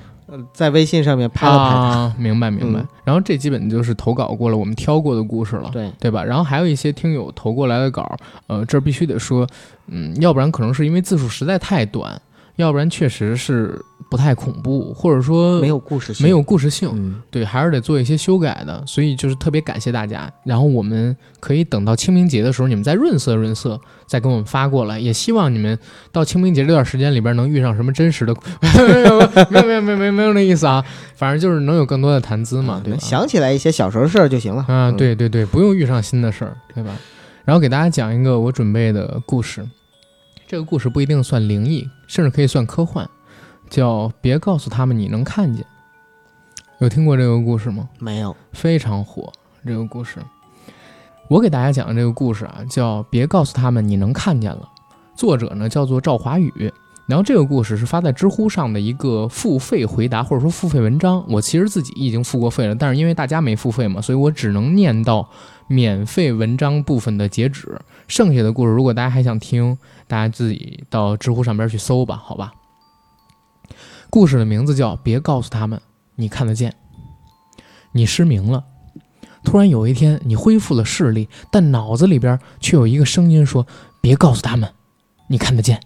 [0.53, 2.81] 在微信上面拍了拍明白明白。
[2.81, 5.69] 嗯然后这基本就是投稿过了，我们挑过的故事了。
[5.73, 6.23] 对，对吧？
[6.23, 8.17] 然后还有一些听友投过来的稿，
[8.47, 9.45] 呃，这儿必须得说，
[9.89, 12.21] 嗯，要不然可能是因为字数实在太短，
[12.55, 13.77] 要不然确实是
[14.11, 18.85] 不太恐怖，或者说没有故事性，没有故事性，嗯，对，还是得做一些修改的。
[18.85, 20.31] 所以就是特别感谢大家。
[20.45, 24.99] 然后我们可以等到清明节的时候，你们再润色润色，再给我们发过来。
[24.99, 25.79] 也希望你们
[26.11, 30.85] 到清明节这段时间里边能遇上什么真实的，没有没有没有没有没有没有那意思啊，
[31.15, 32.99] 反正就是能有更多的谈资嘛，对吧？
[33.01, 34.63] 想起来一些小时候的事儿就行了。
[34.63, 36.91] 啊，嗯，对对对，不用遇上新的事儿，对吧？
[37.45, 39.65] 然后给大家讲一个我准备的故事，
[40.49, 43.09] 这个故事不一定算灵异，甚至可以算科幻，
[43.71, 45.65] 叫“别告诉他们你能看见”。
[46.81, 47.89] 有听过这个故事吗？
[47.99, 48.37] 没有。
[48.53, 49.33] 非常火，
[49.65, 50.19] 这个故事。
[51.29, 54.69] 我给大家讲的这个故事啊，叫“别告诉他们你能看见了”，
[55.15, 56.73] 作者呢叫做赵华宇。
[57.07, 61.25] 然后这个故事是发在知乎上的一个付费回答或者说付费文章。
[61.29, 65.29] 我其实自己已经付过费了，但是因为大家没付费嘛，所以我只能念到
[65.67, 67.81] 免费文章部分的截止。
[68.07, 72.53] 剩下的故事，如果大家还想听，大家自己到知乎上边去搜吧，好吧。
[74.09, 75.81] 故事的名字叫《别告诉他们
[76.17, 76.71] 你看得见》。
[77.93, 78.65] 你失明了，
[79.43, 83.67] 突然有一天你恢复了视力，但脑子里边却有一个声音说
[84.01, 84.71] ：“别告诉他们
[85.29, 85.81] 你看得见。”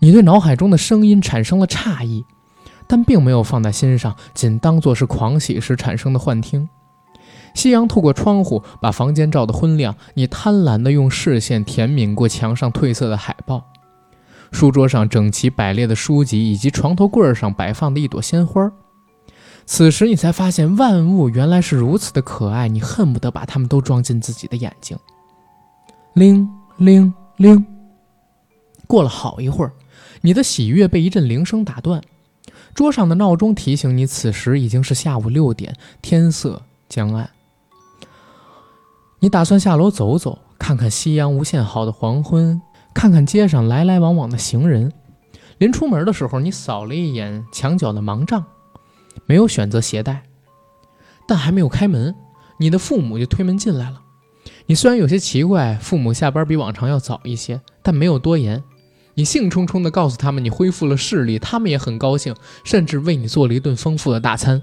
[0.00, 2.24] 你对脑海中的声音产生了诧异，
[2.86, 6.68] 但并没有放在心上，仅当作是狂喜时产生的幻听。
[7.54, 9.96] 夕阳透过窗户，把房间照得昏亮。
[10.14, 13.64] 你贪婪地用视线舔抿过墙上褪色的海报，
[14.50, 18.70] 书桌上整齐摆列的书籍，以及床头柜上摆放的一朵鲜花。
[19.66, 24.96] 此时，你才发现万物原来是如此的可爱，你恨不得把它们都装进自己的眼睛。
[26.14, 27.64] 铃铃铃，
[28.86, 29.72] 过了好一会儿，
[30.22, 32.02] 你的喜悦被一阵铃声打断。
[32.74, 37.28] 桌上的闹钟提醒你，此时已经是下午六点，天色将暗。
[39.20, 42.60] 你打算下楼走走，看看夕阳无限好的黄昏，
[42.98, 44.92] 看看街上来来往往的行人。
[45.58, 48.44] 临出门的时候，你扫了一眼墙角的盲杖，
[49.24, 50.24] 没有选择携带。
[51.24, 52.12] 但还没有开门，
[52.58, 54.02] 你的父母就推门进来了。
[54.66, 58.64] 你虽然有些奇怪，父母下班比往常要早一些，但没有多言。
[59.14, 62.34] 你兴冲冲地告诉他们你恢复了视力，他们也很高兴，
[62.64, 64.60] 甚至为你做了一顿丰富的大餐。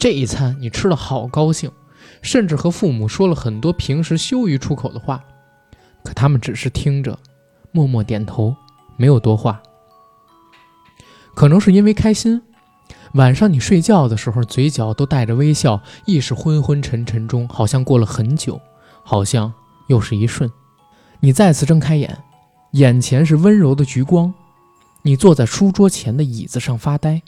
[0.00, 1.70] 这一餐你吃得好高兴，
[2.22, 5.22] 甚至和父母说了很多平时羞于出口的话，
[6.04, 7.18] 可他们只是听着，
[7.72, 8.54] 默默点头，
[8.96, 9.62] 没有多话。
[11.34, 12.42] 可能是因为开心，
[13.14, 18.60] 晚上你睡觉的时候，嘴角都带着微笑，意识昏昏沉沉中，好像过了很久，
[19.02, 19.52] 好像
[19.88, 20.50] 又是一瞬。
[21.20, 22.18] 你再次睁开眼，
[22.72, 24.32] 眼前是温柔的橘光。
[25.02, 27.22] 你坐在书桌前的椅子上发呆，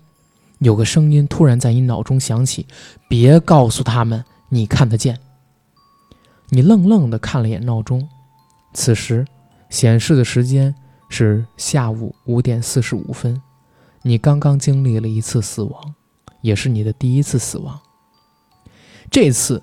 [0.59, 2.67] 有个声音突然在你脑中响起
[3.09, 5.19] ：“别告诉他们你看得见。”
[6.51, 8.07] 你愣愣地看了眼闹钟，
[8.73, 9.25] 此时
[9.69, 10.75] 显示的时间
[11.09, 13.41] 是下午五点四十五分。
[14.03, 15.95] 你刚刚经历了一次死亡，
[16.41, 17.79] 也是你的第一次死亡。
[19.11, 19.63] 这次，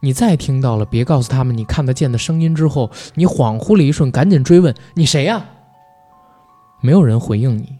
[0.00, 5.44] 你再听到了“别告诉他们你看得见”的声音之后，你恍惚了一瞬，赶紧追问：“你谁呀？”
[6.82, 7.78] 没有人回应你。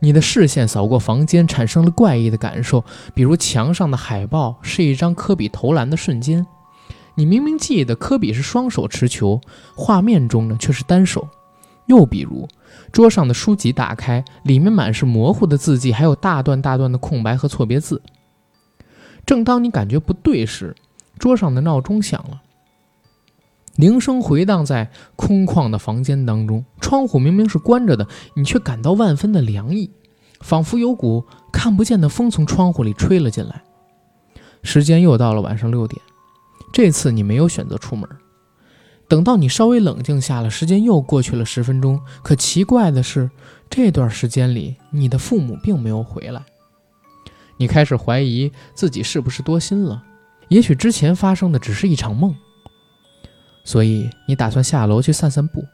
[0.00, 2.82] 你的视线扫过房间，产生了怪异的感受，
[3.14, 6.46] 比如墙上的海报是一张科比投篮的瞬间，
[7.14, 9.40] 你明明记得科比是双手持球，
[9.74, 11.28] 画面中呢却是单手。
[11.86, 12.46] 又比如，
[12.92, 18.00] 桌上的书籍打开，里面满是模糊的字迹，还有大段大段的空白和错别字。
[19.26, 20.76] 正当你感觉不对时，
[21.18, 22.42] 桌上的闹钟响了，
[23.74, 26.64] 铃声回荡在空旷的房间当中。
[26.80, 29.90] 窗户明明是关着的，你却感到万分的凉意，
[30.40, 33.62] 仿佛有股看不见的风从窗户里吹了进来。
[34.62, 36.00] 时间又到了晚上六点，
[36.72, 38.08] 这次你没有选择出门。
[39.08, 42.00] 等到你稍微冷静下了，时间又过去了十分钟。
[42.22, 43.28] 可奇怪的是，
[43.68, 46.42] 这段时间里，你的父母并没有回来。
[47.56, 50.02] 你开始怀疑自己是不是多心了，
[50.48, 52.34] 也许之前发生的只是一场梦。
[53.64, 55.64] 所以你打算下楼去散散步，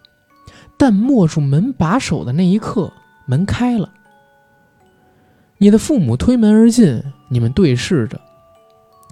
[0.79, 2.91] 但握住门把手的那一刻，
[3.27, 3.93] 门开了。
[5.59, 8.21] 你的父母推门而进，你们对视着。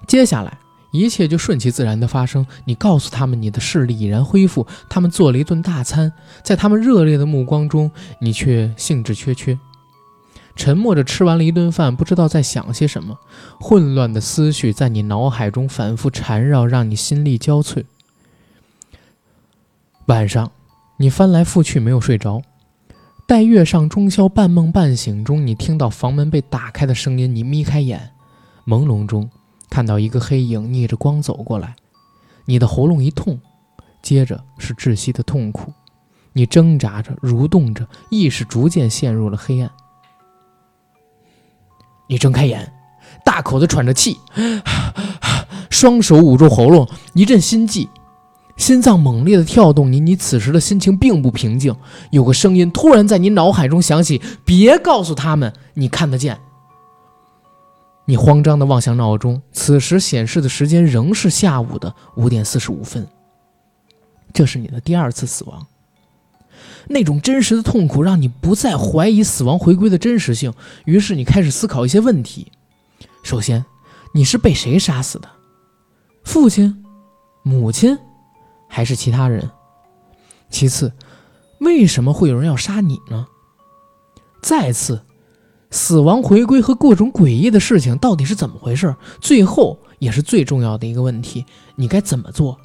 [0.07, 0.59] 接下来
[0.95, 2.47] 一切就顺其自然的发生。
[2.67, 6.13] 你告诉他们你的视力已然恢复，他们做了一顿大餐，
[6.45, 7.91] 在他们热烈的目光中，
[8.21, 9.59] 你却兴致缺缺，
[10.55, 13.19] 沉默着吃完了一顿饭，不知道在想些什么，
[13.61, 17.83] 混乱的思绪在你脑海中反复缠绕，让你心力交瘁。
[20.07, 20.53] 晚上，
[20.99, 22.41] 你翻来覆去没有睡着。
[23.27, 27.35] 待月上中宵，半梦半醒中，你听到房门被打开的声音。
[27.35, 28.11] 你眯开眼，
[28.67, 29.29] 朦胧中
[29.75, 31.75] 看到一个黑影逆着光走过来，
[32.45, 33.41] 你的喉咙一痛，
[34.01, 35.72] 接着是窒息的痛苦。
[36.33, 39.68] 你挣扎着，蠕动着，意识逐渐陷入了黑暗。
[42.07, 42.72] 你睁开眼，
[43.25, 44.16] 大口的喘着气，
[45.70, 47.89] 双手捂住喉咙，一阵心悸。
[48.57, 51.75] 心脏猛烈的跳动，你你此时的心情并不平静。
[52.12, 56.39] 有个声音突然在你脑海中响起：“别告诉他们你看得见。”
[58.07, 63.07] 你慌张的望向闹钟，此时显示的时间仍是下午的五点四十五分。
[64.33, 65.67] 这是你的第二次死亡，
[66.89, 70.53] 那种真实的痛苦让你不再怀疑死亡回归的真实性。
[70.85, 72.51] 于是你开始思考一些问题：
[73.23, 73.65] 首先，
[74.13, 75.29] 你是被谁杀死的？
[76.25, 76.85] 父亲？
[77.43, 77.97] 母亲？
[78.69, 79.49] 还是其他人。
[80.51, 80.93] 其次，
[81.61, 83.27] 为什么会有人要杀你呢？
[84.43, 85.04] 再次，
[85.75, 88.95] 死亡回归和各种诡异的事情到底是怎么回事？
[89.20, 91.45] 最后，也是最重要的一个问题：
[91.75, 92.57] 你该怎么做？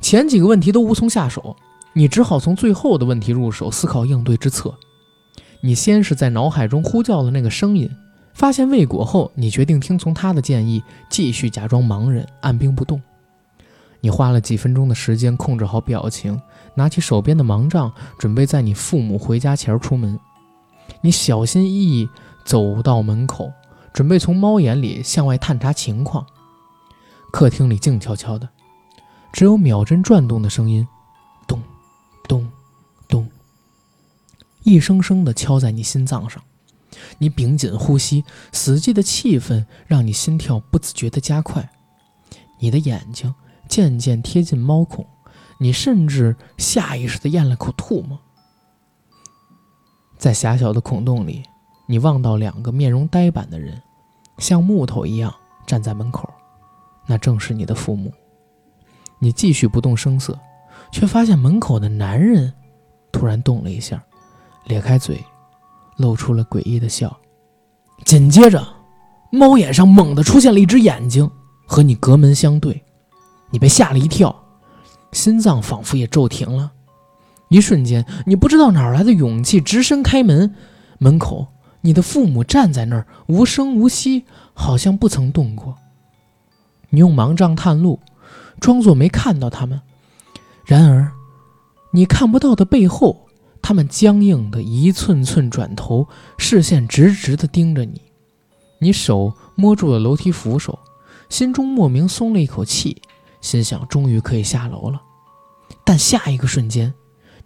[0.00, 1.54] 前几个问题都无从下手，
[1.92, 4.74] 你只好从最后的问题入手，思考应对之策。
[5.60, 7.90] 你先是在脑海中呼叫了那个声音，
[8.32, 12.98] 发现未果后，你决定听从他的建议，继续假装盲人，按兵不动。
[14.00, 16.40] 你花了几分钟的时间控制好表情，
[16.74, 20.18] 拿起手边的盲杖，准备在你父母回家前出门。
[21.00, 22.08] 你小心翼翼
[22.44, 23.52] 走到门口，
[23.92, 26.26] 准备从猫眼里向外探查情况。
[27.32, 28.48] 客厅里静悄悄的，
[29.32, 30.86] 只有秒针转动的声音，
[31.46, 31.62] 咚，
[32.28, 32.50] 咚，
[33.08, 33.28] 咚，
[34.64, 36.42] 一声声的敲在你心脏上。
[37.18, 41.70] 你屏紧呼吸，死寂的气氛让你心跳不自觉地加快。
[42.58, 43.34] 你的眼睛。
[43.68, 45.04] 渐渐贴近猫孔，
[45.58, 48.20] 你甚至下意识地咽了口唾沫。
[50.18, 51.42] 在狭小的孔洞里，
[51.86, 53.80] 你望到两个面容呆板的人，
[54.38, 55.34] 像木头一样
[55.66, 56.28] 站在门口，
[57.06, 58.12] 那正是你的父母。
[59.18, 60.38] 你继续不动声色，
[60.90, 62.52] 却发现门口的男人
[63.12, 64.02] 突然动了一下，
[64.64, 65.22] 咧开嘴，
[65.96, 67.14] 露出了诡异的笑。
[68.04, 68.66] 紧接着，
[69.30, 71.30] 猫眼上猛地出现了一只眼睛，
[71.66, 72.82] 和你隔门相对。
[73.50, 74.34] 你被吓了一跳，
[75.12, 76.72] 心脏仿佛也骤停了。
[77.48, 80.54] 一瞬间，你不知道哪来的勇气，直身开门。
[80.98, 81.46] 门口，
[81.82, 84.24] 你的父母站在那儿，无声无息，
[84.54, 85.76] 好像不曾动过。
[86.90, 88.00] 你用盲杖探路，
[88.58, 89.80] 装作没看到他们。
[90.64, 91.12] 然而，
[91.92, 93.28] 你看不到的背后，
[93.60, 98.00] 他们僵硬的一寸寸转头，视线直直的盯着你。
[98.80, 100.78] 你手摸住了楼梯扶手，
[101.28, 103.00] 心中莫名松了一口气。
[103.40, 105.00] 心想，终于可以下楼了，
[105.84, 106.92] 但下一个瞬间，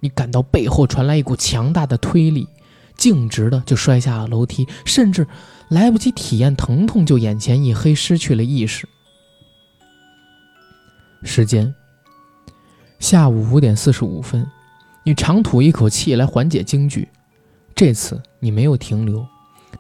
[0.01, 2.49] 你感到背后传来一股强大的推力，
[2.97, 5.27] 径直的就摔下了楼梯，甚至
[5.69, 8.89] 来不及体验疼痛，就眼前一黑，失去了意识。
[11.23, 11.75] 时间
[12.99, 14.47] 下午五点四十五分，
[15.05, 17.09] 你长吐一口气来缓解惊惧，
[17.75, 19.27] 这次你没有停留，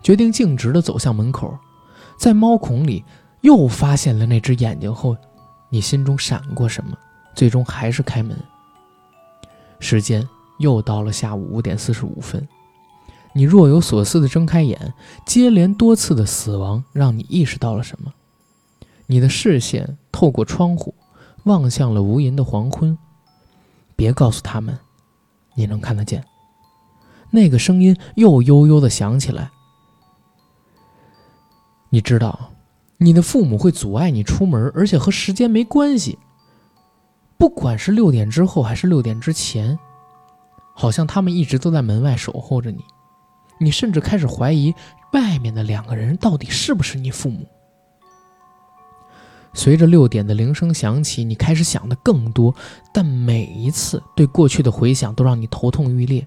[0.02, 1.58] 决定径直的走向门口，
[2.18, 3.04] 在猫孔里
[3.40, 5.16] 又发现了那只眼睛后。
[5.72, 6.98] 你心中闪过什么？
[7.32, 8.36] 最终还是开门。
[9.80, 10.26] 时间
[10.58, 12.46] 又到了下午五点四十五分，
[13.32, 14.94] 你若有所思地睁开眼，
[15.26, 18.12] 接连多次的死亡让你意识到了什么？
[19.06, 20.94] 你的视线透过窗户
[21.44, 22.96] 望向了无垠的黄昏。
[23.96, 24.78] 别告诉他们，
[25.54, 26.24] 你能看得见。
[27.30, 29.50] 那个声音又悠悠地响起来。
[31.88, 32.52] 你知道。
[33.02, 36.18] 你的父母会阻碍你出门，而且和时间没关系。
[37.40, 39.78] 不管是六点之后还是六点之前，
[40.74, 42.84] 好像他们一直都在门外守候着你。
[43.58, 44.74] 你甚至开始怀疑，
[45.14, 47.46] 外面的两个人到底是不是你父母。
[49.54, 52.54] 随着六点的铃声响起，你开始想的更多，
[52.92, 56.26] 但每一次对过去的回想都让你头痛欲裂，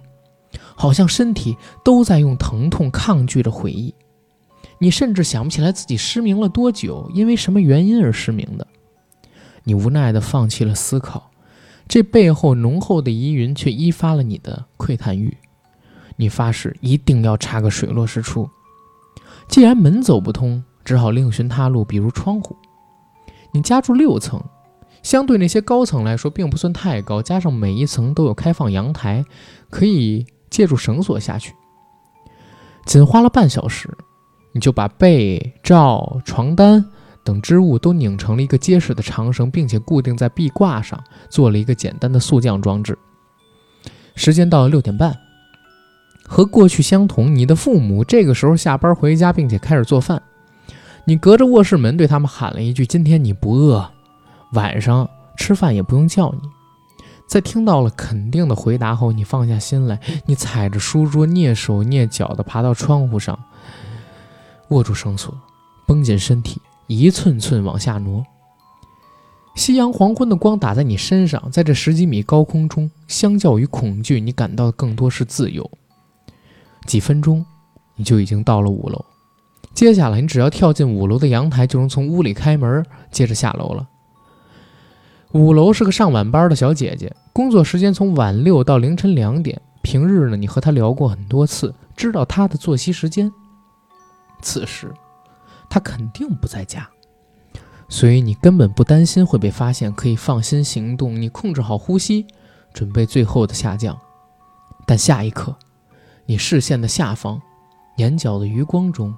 [0.73, 1.55] 好像身体
[1.85, 3.93] 都在用疼痛抗拒着回忆。
[4.79, 8.65] 你甚至想不起来自己失明了多久，因为什么原因而失明的。
[9.63, 11.31] 你无奈地放弃了思考，
[11.87, 15.37] 这背后浓厚的疑云却激发了你的窥探欲。
[16.15, 18.49] 你发誓一定要查个水落石出。
[19.47, 22.55] 既然门走不通，只好另寻他路，比如窗户。
[23.51, 24.41] 你家住六层，
[25.01, 29.25] 相对那些高层来说，并不算太高，加上每一层都有开放阳台，
[29.69, 31.53] 可以借助绳索下去。
[32.85, 33.89] 仅花了半小时，
[34.53, 36.85] 你就把被罩、床单
[37.23, 42.97] 等织物都拧成了一个结实的长绳，并且固定在壁挂上，做了一个简单的速降装置。
[44.15, 45.17] 时间到了六点半，
[46.27, 50.21] 和过去相同，你的父母这个时候下班回家，并且开始做饭。
[51.05, 53.89] 你隔着卧室门对他们喊了一句：“今天你不饿，
[54.53, 56.49] 晚上吃饭也不用叫你。”
[57.27, 63.37] 在听到了肯定的回答后，你放下心来，你踩着书桌，蹑手蹑脚地爬到窗户上，
[64.69, 65.33] 握住绳索，
[65.87, 68.25] 绷紧身体，一寸寸往下挪。
[69.55, 75.69] 夕阳黄昏的光打在你身上，在这十几米高空中，相较于恐惧，你感到的更多是自由。
[76.85, 77.45] 几分钟，
[77.95, 79.05] 你就已经到了五楼。
[79.73, 83.87] 接下来，你只要跳进五楼的阳台，就能从屋里开门，接着下楼了。
[85.33, 89.61] 五楼是个上晚班的小姐姐，工作时间从晚六到凌晨两点。
[89.81, 93.31] 平日呢，你和她聊过很多次，知道她的作息时间。
[94.41, 94.93] 此时，
[95.73, 96.87] 他肯定不在家，
[97.89, 101.19] 所以你根本不担心会被发现，可以放心行动。
[101.19, 102.27] 你控制好呼吸，
[102.71, 103.99] 准备最后的下降。
[104.85, 105.57] 但下一刻，
[106.27, 107.41] 你视线的下方，
[107.97, 109.15] 眼角的余光中，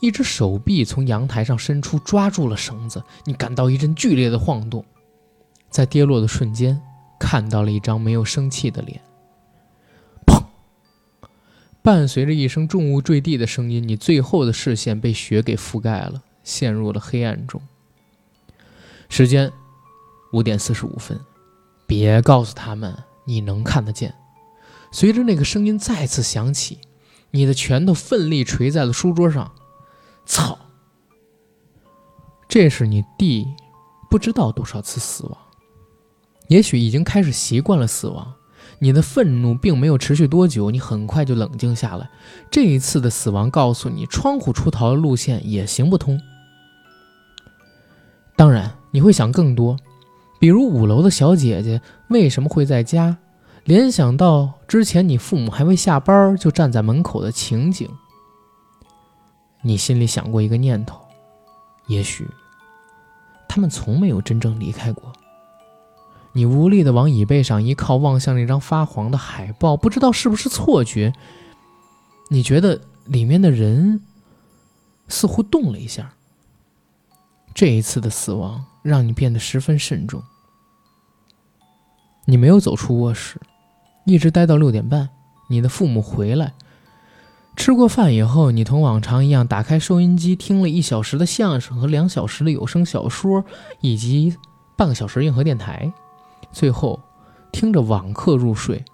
[0.00, 3.00] 一只手臂从阳台上伸出，抓住了绳子。
[3.22, 4.84] 你感到一阵剧烈的晃动。
[5.70, 6.82] 在跌落的瞬间，
[7.20, 9.00] 看到了一张没有生气的脸。
[11.88, 17.62] 伴随着一声重物坠地的声音，你最后的视线被雪给覆盖了，陷入了黑暗中。
[19.08, 19.50] 时间
[20.34, 21.18] 五点四十五分，
[21.86, 24.14] 别告诉他们你能看得见。
[24.92, 26.76] 随着那个声音再次响起，
[27.30, 29.50] 你的拳头奋力捶在了书桌上。
[30.26, 30.58] 操！
[32.46, 33.46] 这是你弟
[34.10, 35.38] 不知道多少次死亡。
[36.48, 38.34] 也许已经开始习惯了死亡，
[38.80, 42.08] 你的愤怒并没有持续多久，你很快就冷静下来。
[42.50, 46.20] 这一次的死亡告诉你，窗户出逃的路线也行不通。
[48.36, 49.76] 当然，你会想更多，
[50.38, 53.16] 比如五楼的小姐姐为什么会在家，
[53.64, 57.88] 联想到之前你父母还未下班就站在门口的情景。
[59.60, 61.00] 你心里想过一个念头，
[61.88, 62.24] 也许
[63.48, 65.12] 他们从没有真正离开过。
[66.38, 71.12] 你无力地往椅背上一靠，望向那张发黄的海报，不知道是不是错觉。
[72.30, 74.00] 你觉得里面的人
[75.08, 76.12] 似乎动了一下。
[77.52, 80.22] 这一次的死亡让你变得十分慎重。
[82.24, 83.40] 你没有走出卧室，
[84.04, 85.08] 一直待到六点半。
[85.48, 86.54] 你的父母回来，
[87.56, 93.44] 吃过饭以后，你同往常一样打开收音机，听了一小时的相声和两小时的有声小说，
[93.80, 94.36] 以及
[94.76, 95.92] 半个小时硬核电台。
[96.52, 97.00] 最后，
[97.52, 98.84] 听着网课入睡。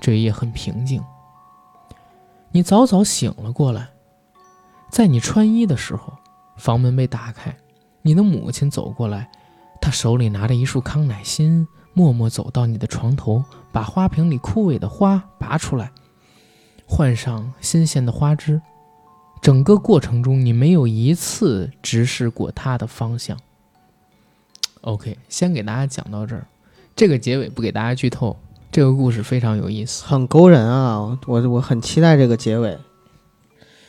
[0.00, 1.02] 这一夜很平静。
[2.50, 3.90] 你早早醒了过来，
[4.90, 6.12] 在你穿衣的时候，
[6.56, 7.56] 房门被打开，
[8.02, 9.30] 你的母亲走过来，
[9.80, 15.92] 她手里拿着一束康乃馨，默默走到你的床头，把花瓶里枯萎的花拔出来，
[16.86, 18.60] 换上新鲜的花枝。
[19.40, 23.38] 整个过程中，你没有一次直视过她的方向。
[24.82, 26.46] OK，先给大家讲到这儿。
[26.94, 28.36] 这个结尾不给大家剧透，
[28.70, 31.18] 这个故事非常有意思，很勾人啊！
[31.26, 32.78] 我我很期待这个结尾，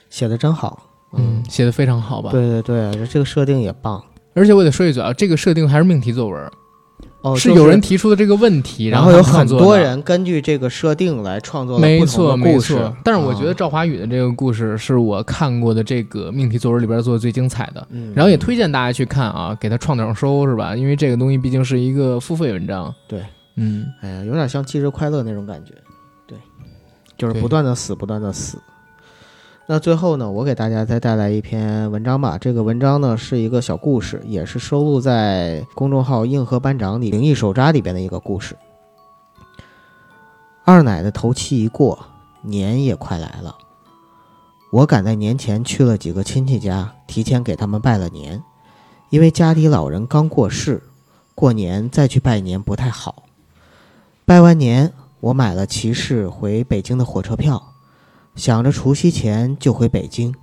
[0.10, 0.84] 写的真好，
[1.14, 2.32] 嗯，写的非常好吧？
[2.32, 4.04] 对对对，这个设定也棒。
[4.34, 6.51] 而且我得说一嘴啊，这个设定还是命题作文，
[7.24, 12.93] 哦，是有人提出的这个问题，然后有很多人根据这个设定来创作没错没错。
[13.01, 20.76] 但是我觉得赵华宇的这个故事是我看过的这个命题作文里边做的最精彩的，嗯然后也推荐大家去看啊，给他创点收是吧？
[20.76, 22.93] 因为这个东西毕竟是一个付费文章。
[23.07, 23.21] 对，
[23.55, 25.74] 嗯，哎呀，有点像《忌日快乐》那种感觉，
[26.28, 26.38] 对，
[27.17, 28.57] 就是不断的死，不断的死。
[29.74, 32.38] 那最后呢，我给大家再带来一篇文章吧。
[32.38, 38.55] 这个文章呢是一个小故事，也是收录在公众号“硬核班长”里灵异手札里边的一个故事。
[40.63, 41.97] 二奶的头七一过，
[42.43, 43.55] 年也快来了。
[44.71, 48.43] 我赶在年前去了几个亲戚家，提前给他们拜了年，
[49.09, 50.84] 因为家里老人刚过世，
[51.34, 53.24] 过年再去拜年不太好。
[54.24, 57.72] 拜完年，我买了骑士回北京的火车票。
[58.36, 60.34] 想着除夕前就回北京，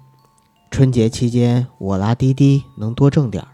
[0.71, 3.49] 春节期间我拉滴滴能多挣点儿。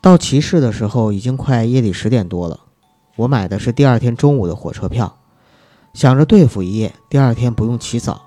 [0.00, 2.60] 到齐市的时候已经快夜里十点多了，
[3.16, 5.18] 我买的是第二天中午的火车票，
[5.92, 8.22] 想着对付一夜，第二天不用起早。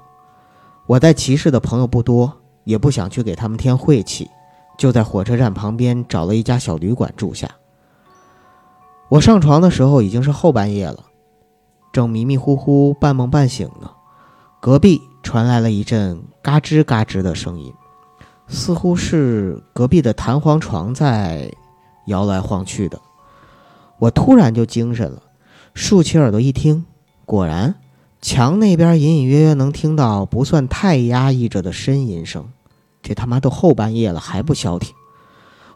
[0.86, 2.32] 我在齐市的朋友不多，
[2.64, 4.30] 也不想去给他们添晦气，
[4.78, 7.50] 就在火车站旁边找了一家小旅馆住下。
[9.10, 11.06] 我上床的时候已经是后半夜了，
[11.92, 13.92] 正迷迷糊糊、半梦半醒呢，
[14.60, 17.74] 隔壁传来了一阵嘎吱嘎吱的声音，
[18.48, 21.52] 似乎是隔壁的弹簧床在
[22.08, 23.00] 摇来晃去的。
[24.00, 25.22] 我突然就精神了，
[25.74, 26.86] 竖起耳朵一听，
[27.26, 27.76] 果然
[28.22, 32.48] 墙那边隐隐约约能听到不算太压抑着的呻吟声。
[33.02, 34.94] 这他妈都后半夜了还不消停！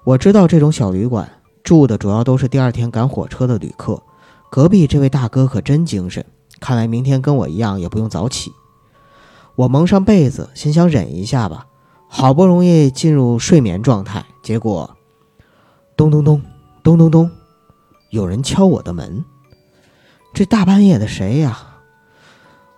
[0.03, 1.31] 我知道这种小旅馆。
[1.63, 4.01] 住的主要都是第二天赶火车的旅客。
[4.49, 6.25] 隔壁这位大哥可真精神，
[6.59, 8.51] 看来明天跟我一样也不用早起。
[9.55, 11.67] 我蒙上被子，心想忍一下吧。
[12.07, 14.97] 好不容易进入睡眠状态，结果
[15.95, 16.41] 咚咚咚
[16.83, 17.31] 咚咚咚，
[18.09, 19.23] 有人敲我的门。
[20.33, 21.57] 这大半夜的谁呀？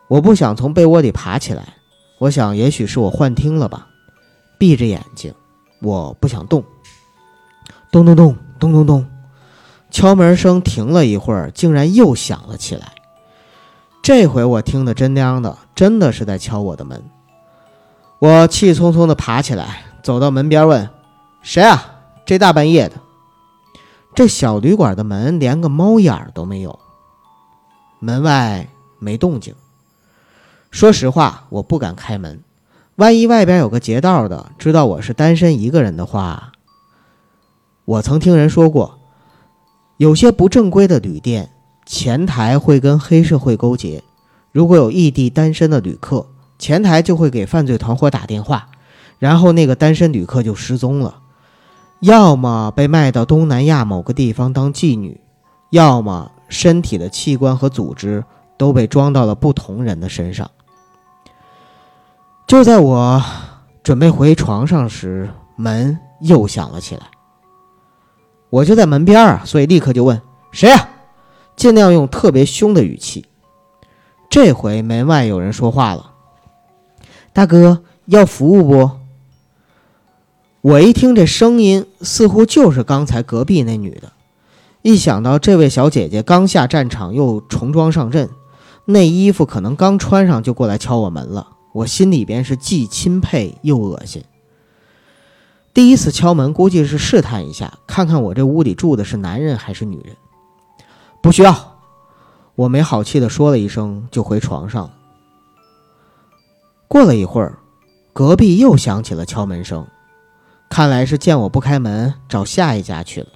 [0.07, 1.75] 我不想从被窝里爬起来，
[2.19, 3.87] 我想也许是我幻听了吧。
[4.59, 5.33] 闭着眼睛，
[5.81, 6.63] 我不想动。
[7.91, 8.35] 咚咚咚。
[8.59, 9.05] 咚咚咚，
[9.91, 12.92] 敲门声停了一会儿，竟然又响了起来。
[14.03, 17.01] 这回我听得真娘的，真的是在敲我的门。
[18.19, 20.89] 我气冲冲地爬起来，走到门边问
[21.41, 22.01] ：“谁啊？
[22.25, 22.95] 这大半夜的？”
[24.13, 26.77] 这小旅馆的门连个猫眼儿都没有，
[27.99, 28.67] 门外
[28.99, 29.55] 没动静。
[30.69, 32.43] 说实话，我不敢开门，
[32.97, 36.51] 万一外边有个劫道的知道我是单身一个人的话。
[37.85, 38.99] 我曾听人说过，
[39.95, 41.52] 有些不正规的旅店
[41.85, 44.03] 前台会跟黑社会勾结。
[44.51, 46.27] 如果有异地单身的旅客，
[46.59, 48.67] 前台就会给犯罪团伙打电话，
[49.19, 51.15] 然后那个单身旅客就失踪了，
[52.01, 55.19] 要么被卖到东南亚某个地方当妓女，
[55.71, 58.23] 要么身体的器官和组织
[58.57, 60.49] 都被装到了不同人的身上。
[62.45, 63.23] 就在我
[63.81, 67.01] 准备回床上时，门又响了起来。
[68.51, 70.21] 我就在门边啊，所以立刻就问
[70.51, 70.87] 谁呀？
[71.55, 73.25] 尽量用特别凶的语气。
[74.29, 76.11] 这回门外有人说话了
[77.33, 78.91] ：“大哥，要服务不？”
[80.61, 84.13] 我一听这声音，似乎就是刚才隔壁那女的。
[84.81, 88.29] 一想到这位小姐姐刚下战场又重装上阵，
[88.85, 94.23] 那衣服可能刚穿上就过来敲我门了，我心里边是既钦佩又恶心。
[95.73, 100.15] 第一次敲门，估计是试探一下，看看我这屋里住的是男人还是女人。
[101.23, 101.77] 不需要，
[102.53, 104.91] 我没好气的说了一声，就回床上了。
[106.89, 107.57] 过了一会儿，
[108.11, 109.87] 隔壁又响起了敲门声，
[110.69, 113.27] 看来是见我不开门，找下一家去了。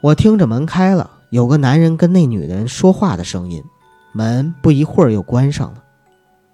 [0.00, 3.62] 我听着门开了，有个男人跟那女人说话的声音，
[4.12, 5.84] 门不一会儿又关上了。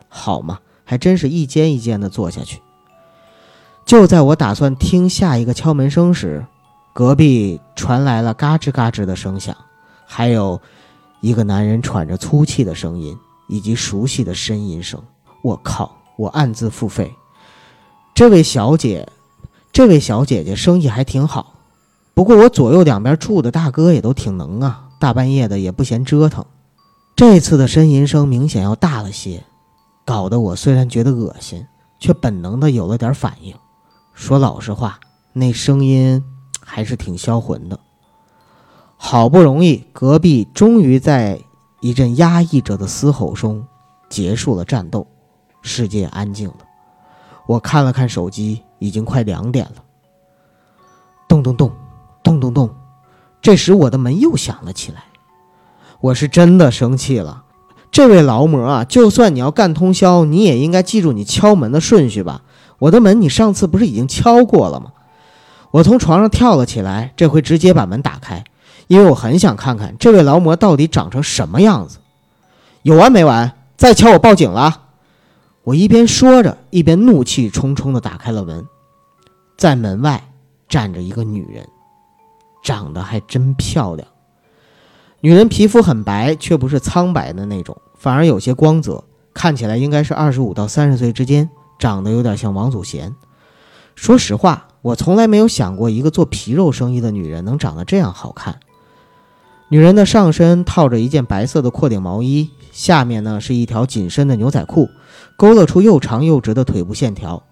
[0.09, 2.61] 好嘛，还真是一间一间的坐下去。
[3.87, 6.45] 就在我打算听下一个敲门声时，
[6.93, 9.57] 隔壁传来了嘎吱嘎吱的声响，
[10.11, 10.59] 还有
[11.20, 15.00] 一个男人喘着粗气的声音，以及熟悉的呻吟声。
[15.44, 15.94] 我靠！
[16.16, 17.12] 我暗自付费。
[18.14, 19.09] 这位小姐，
[19.70, 21.54] 这位小姐姐生意还挺好。
[22.14, 26.44] 不过我左右两边住的大哥也都挺能啊，大半夜的也不嫌折腾。
[27.14, 29.44] 这次的呻吟声明显要大了些，
[30.04, 31.64] 搞得我虽然觉得恶心，
[32.00, 33.55] 却本能的有了点反应。
[34.14, 34.98] 说老实话，
[35.32, 36.20] 那声音
[36.60, 37.78] 还是挺销魂的。
[39.01, 41.41] 好不容易，隔壁终于在
[41.81, 43.65] 一阵压抑着的嘶吼中
[44.11, 45.07] 结束了战斗，
[45.62, 46.57] 世界安静了。
[47.47, 49.83] 我看了看手机，已经快两点了。
[51.29, 51.70] 咚咚咚，
[52.23, 52.69] 咚咚咚，
[53.41, 55.05] 这时我的门又响了起来。
[56.01, 57.45] 我是真的生气了，
[57.93, 62.43] 这位劳模啊，就算你要干通宵，你也应该记住你敲门的顺序吧。
[62.81, 64.93] 我的门，你上次不是已经敲过了吗？
[65.70, 68.45] 我从床上跳了起来，这回直接把门打开，
[68.89, 71.98] 因为我很想看看这位劳模到底长成什么样子。
[72.82, 73.52] 有完没完？
[73.77, 74.86] 再敲我报警了！
[75.62, 78.66] 我一边说着，一边怒气冲冲地打开了门。
[79.56, 80.31] 在门外
[80.69, 81.69] 站着一个女人，
[82.62, 84.09] 长得还真漂亮。
[85.20, 89.05] 女人皮肤很白，却不是苍白的那种，反而有些光泽，
[89.35, 91.51] 看起来应该是二十五到三十岁之间。
[91.78, 93.15] 长得有点像王祖贤。
[93.94, 98.59] 说实话，我从来没有想过一个做皮肉生意的女人能长得这样好看。
[99.69, 104.89] 女人的上身套着一件白色的阔顶毛衣，下面呢是一条紧身的牛仔裤，
[105.36, 107.43] 勾勒出又长又直的腿部线条。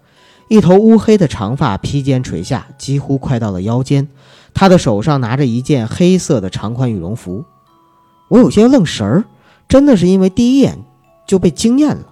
[0.47, 4.07] 一头乌黑的长发披肩垂下，几乎快到了腰间。
[4.53, 7.45] 她的手上拿着一件黑色的长款羽绒服。
[8.29, 9.25] 我有些愣神儿，
[9.67, 10.83] 真的是因为第一眼
[11.27, 12.05] 就被惊艳了。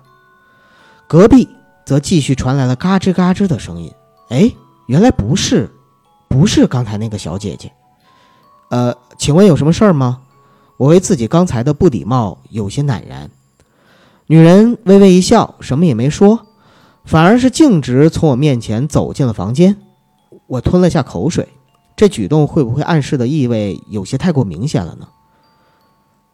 [1.08, 1.48] 隔壁。
[1.86, 3.94] 则继续传来了嘎吱嘎吱的声音。
[4.30, 4.52] 哎，
[4.88, 5.70] 原来不是，
[6.28, 7.72] 不是刚才那个小姐姐。
[8.70, 10.22] 呃，请问有什么事儿吗？
[10.78, 13.30] 我为自己刚才的不礼貌有些赧然。
[14.28, 16.48] 女人微微一笑，什么也没说，
[17.06, 19.78] 反而是径直从我面前走进了房间。
[20.48, 21.48] 我吞了下口水，
[21.96, 25.08] 这举动会不会暗示的意味有些太过明显了呢？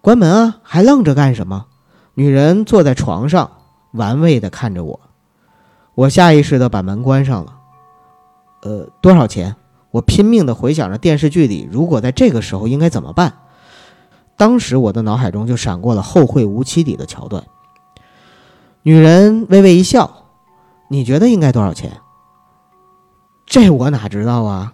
[0.02, 1.66] 关门啊，还愣着干什么？
[2.14, 3.52] 女人坐在床上，
[3.92, 5.00] 玩味地看着我。
[5.94, 7.54] 我下意识地把门关上了。
[8.64, 9.56] 呃，多少钱？
[9.92, 13.34] 我拼命地回想着电视剧里如果在这个时候应该怎么办。
[14.38, 17.44] 当时我的脑海中就闪过了《后会无期》里的桥段。
[18.82, 20.26] 女人微微一笑
[20.90, 21.98] ：“你觉得应该多少钱？”
[23.46, 24.74] 这我哪知道啊！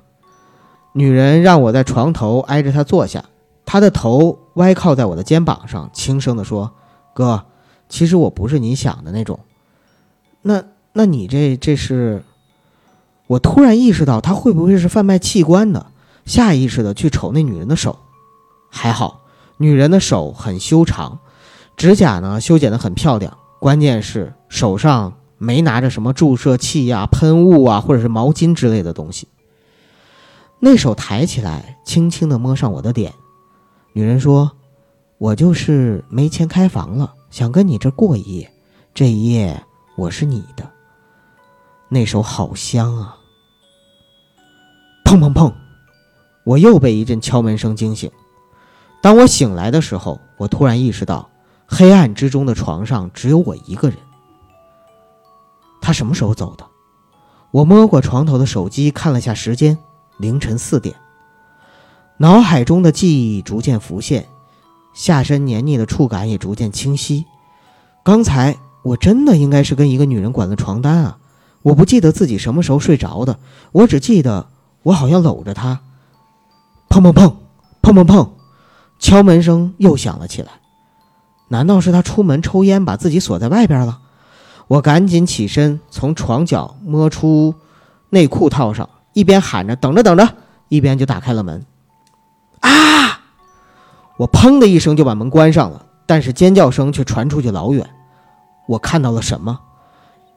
[0.93, 3.25] 女人让我在床头挨着她坐下，
[3.65, 6.71] 她的头歪靠在我的肩膀上，轻声地说
[7.13, 7.43] ：“哥，
[7.89, 9.39] 其实我不是你想的那种。”
[10.43, 10.63] 那
[10.93, 12.23] 那你这这是？
[13.27, 15.91] 我突然意识到他会不会是贩卖器官的，
[16.25, 17.99] 下意识的去瞅那女人的手。
[18.69, 19.21] 还好，
[19.57, 21.19] 女人的手很修长，
[21.75, 23.37] 指甲呢修剪得很漂亮。
[23.59, 29.27] 关键是手上没拿着什么注射器呀、喷雾啊，或者是毛巾之类的东西。
[30.59, 33.13] 那手抬起来，轻轻地摸上我的脸。
[33.93, 34.51] 女人说
[35.17, 38.51] ：“我就是没钱开房了，想跟你这过一夜。
[38.93, 39.63] 这一夜
[39.95, 40.69] 我是你的。”
[41.89, 43.16] 那手好香啊！
[45.07, 45.53] 砰砰砰，
[46.43, 48.11] 我又被一阵敲门声惊醒。
[49.01, 51.29] 当我醒来的时候，我突然意识到。
[51.69, 53.97] 黑暗之中的床上只有我一个人。
[55.81, 56.65] 他什么时候走的？
[57.51, 59.77] 我摸过床头的手机，看了下时间，
[60.17, 60.95] 凌晨四点。
[62.17, 64.27] 脑海中的记忆逐渐浮现，
[64.93, 67.25] 下身黏腻的触感也逐渐清晰。
[68.03, 71.17] 刚才我真的应该是跟一个女人管了床单啊！
[71.63, 73.39] 我不记得自己什么时候睡着的，
[73.73, 74.47] 我只记得
[74.87, 75.81] 我好像搂着她。
[76.89, 77.33] 砰砰砰，
[77.81, 78.29] 砰砰砰，
[78.99, 80.51] 敲门声又响了起来。
[81.49, 83.99] 难道是他出门抽烟，把自己锁在外边了？
[84.67, 87.53] 我赶紧起身，从床角摸出
[88.09, 90.35] 内裤套上，一边喊着“等着，等着”，
[90.69, 91.65] 一边就打开了门。
[92.61, 93.21] 啊！
[94.17, 97.89] 我砰的一声就把门关上了，但是尖叫声却传出去老远。
[98.67, 99.59] 我看到了什么？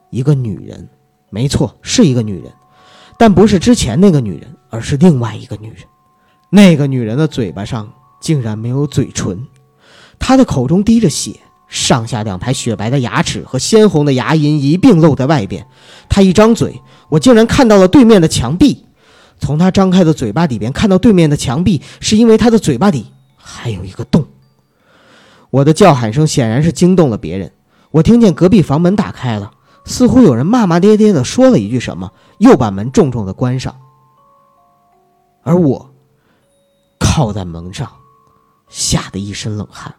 [0.09, 0.89] 一个女人，
[1.29, 2.51] 没错，是一个女人，
[3.21, 5.83] 但不是之前那个女人，而是另外一个女人。
[6.49, 7.87] 那个女人的嘴巴上
[8.19, 9.45] 竟然没有嘴唇。
[10.17, 11.35] 她的口中滴着血，
[11.67, 15.63] 上下两排雪白的牙齿和鲜红的牙龈一并露在外边。
[16.09, 18.87] 她一张嘴，我竟然看到了对面的墙壁。
[19.37, 24.25] 从她张开的嘴巴里边看到对面的墙壁，是因为她的嘴巴里还有一个洞。
[25.51, 27.51] 我的叫喊声显然是惊动了别人。
[27.91, 29.51] 我听见隔壁房门打开了，
[29.85, 33.75] 似乎有人骂骂咧咧地说了一句什么，又把门重重地关上。
[35.43, 35.93] 而我
[36.99, 37.91] 靠在门上，
[38.69, 39.95] 吓得一身冷汗。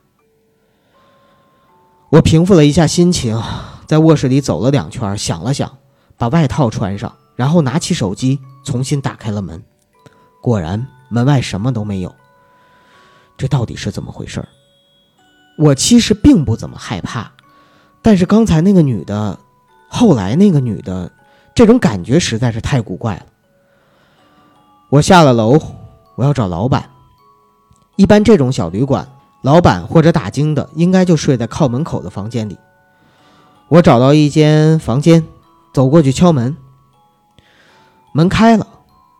[2.11, 3.41] 我平复了一下心情，
[3.87, 5.79] 在卧室里走了两圈，想了想，
[6.17, 9.63] 把外套穿上，然后拿起手机重新打开了门。
[10.41, 12.15] 果然，门外什么都没有。
[13.37, 14.47] 这到底是怎么回事？
[15.59, 17.33] 我其实并不怎么害怕，
[18.01, 19.39] 但是刚才那个女的，
[19.95, 21.13] 后来那个女的，
[21.55, 23.27] 这种感觉实在是太古怪了。
[24.89, 25.61] 我下了楼，
[26.17, 26.89] 我要找老板。
[27.97, 29.07] 一般这种小旅馆。
[29.43, 32.57] 老板或者打更的，应该就睡在靠门口的房间里。
[33.67, 35.27] 我找到一间房间，
[35.75, 36.57] 走过去敲门。
[38.13, 38.65] 门开了，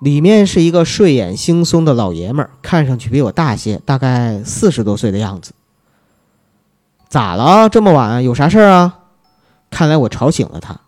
[0.01, 5.53] 里面是一个睡眼惺忪的老爷们儿，看上去比我大些，大概四十多岁的样子。
[7.09, 7.69] 咋了？
[7.69, 9.01] 这么晚，有啥事儿啊？
[9.73, 10.79] 看来我吵醒了他。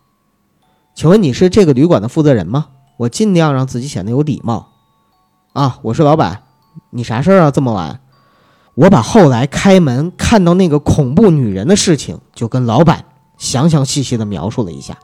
[0.93, 2.67] 请问你是这个旅馆的负责人吗？
[2.97, 4.69] 我尽量让自己显得有礼貌。
[5.51, 6.43] 啊，我是老板。
[6.91, 7.51] 你啥事儿啊？
[7.51, 7.99] 这么晚？
[8.75, 13.03] 我把后来开门看到那个恐怖女人的事情，就跟老板
[13.37, 14.97] 详详细细的描述了一下。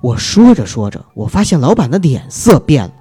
[0.00, 2.92] 我说着说着，我发现老板的脸色变了。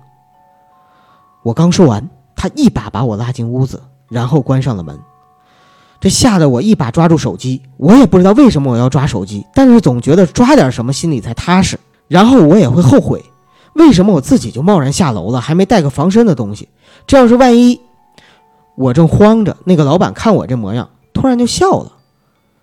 [1.44, 4.99] 我刚说完，他一把把我拉进屋子，然后关上了门。
[6.02, 7.61] 这吓得我一把抓住手机。
[7.78, 11.80] 我也不知道为什么我要抓手机，但是总觉得抓点什么心里才踏实。
[12.10, 13.23] 然后我也会后悔，
[13.76, 16.68] 为什么我自己就贸然下楼了，还没带个防身的东西？
[17.07, 17.80] 这要是万一……
[18.76, 21.94] 我正慌着，那个老板看我这模样，突然就笑了。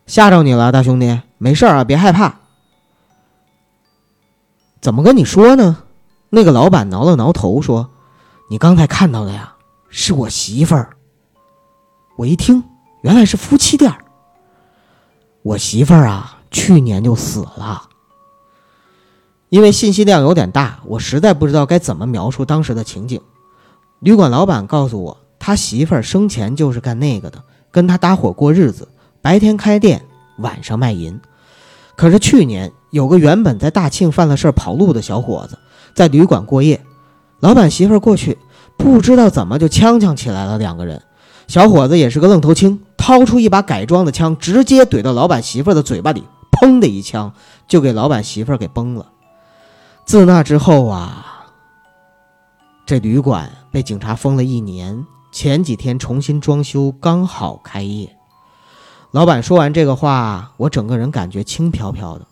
[0.06, 2.40] 吓着你了，大兄弟，没事啊，别害怕。
[4.81, 5.78] 怎么跟你说呢？
[6.31, 7.89] 那个老板挠了挠头，说
[8.51, 9.55] ：“你刚才看到的呀，
[9.89, 10.90] 是我媳妇儿。”
[12.16, 12.62] 我一听，
[13.02, 13.98] 原来是夫妻店儿。
[15.42, 17.82] 我媳妇儿啊，去年就死了。
[19.48, 23.20] 因为信息量有点大，我实在不知道该怎么描述当时的情景。
[24.00, 28.86] 旅馆老板告诉我，他媳妇儿生前就是干那个的，跟他搭伙过日子，
[29.22, 30.04] 白天开店，
[30.38, 31.18] 晚上卖淫。
[31.96, 35.58] 可是去年有个原本在大庆犯了事儿跑路的小伙子，
[35.94, 36.84] 在旅馆过夜，
[37.40, 38.36] 老板媳妇儿过去，
[38.76, 40.58] 不知道怎么就呛呛起来了。
[40.58, 41.02] 两个人，
[41.48, 46.22] 小伙子也是个愣头青，掏出一把改装的枪，直接怼到老板媳妇儿的嘴巴里，
[46.52, 47.32] 砰的一枪
[47.66, 49.06] 就给老板媳妇儿给崩了。
[50.04, 51.46] 自那之后啊，
[52.84, 58.14] 这旅馆被警察封了一年，前几天重新装修，刚好开业。
[59.10, 62.26] 老板说完这个话，我整个人感觉轻飘飘的。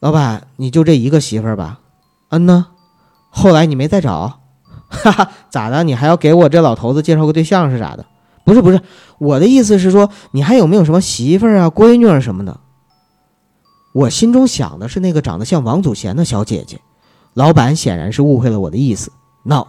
[0.00, 1.80] 老板，你就这一个媳妇儿吧？
[2.30, 2.68] 嗯呢。
[3.28, 4.40] 后来你没再找？
[4.88, 5.84] 哈哈，咋的？
[5.84, 8.06] 你还要给我这老头子介绍个对象是咋的？
[8.42, 8.80] 不是不是，
[9.18, 12.58] 我的意思是说，你还有没有什么媳妇儿啊、闺女儿什么的？
[13.92, 16.80] 我心中想的是那个长得像王祖贤的小姐姐，
[17.34, 19.12] 老板显然是误会了我的意思。
[19.44, 19.66] no，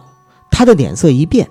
[0.50, 1.50] 他的脸色一变，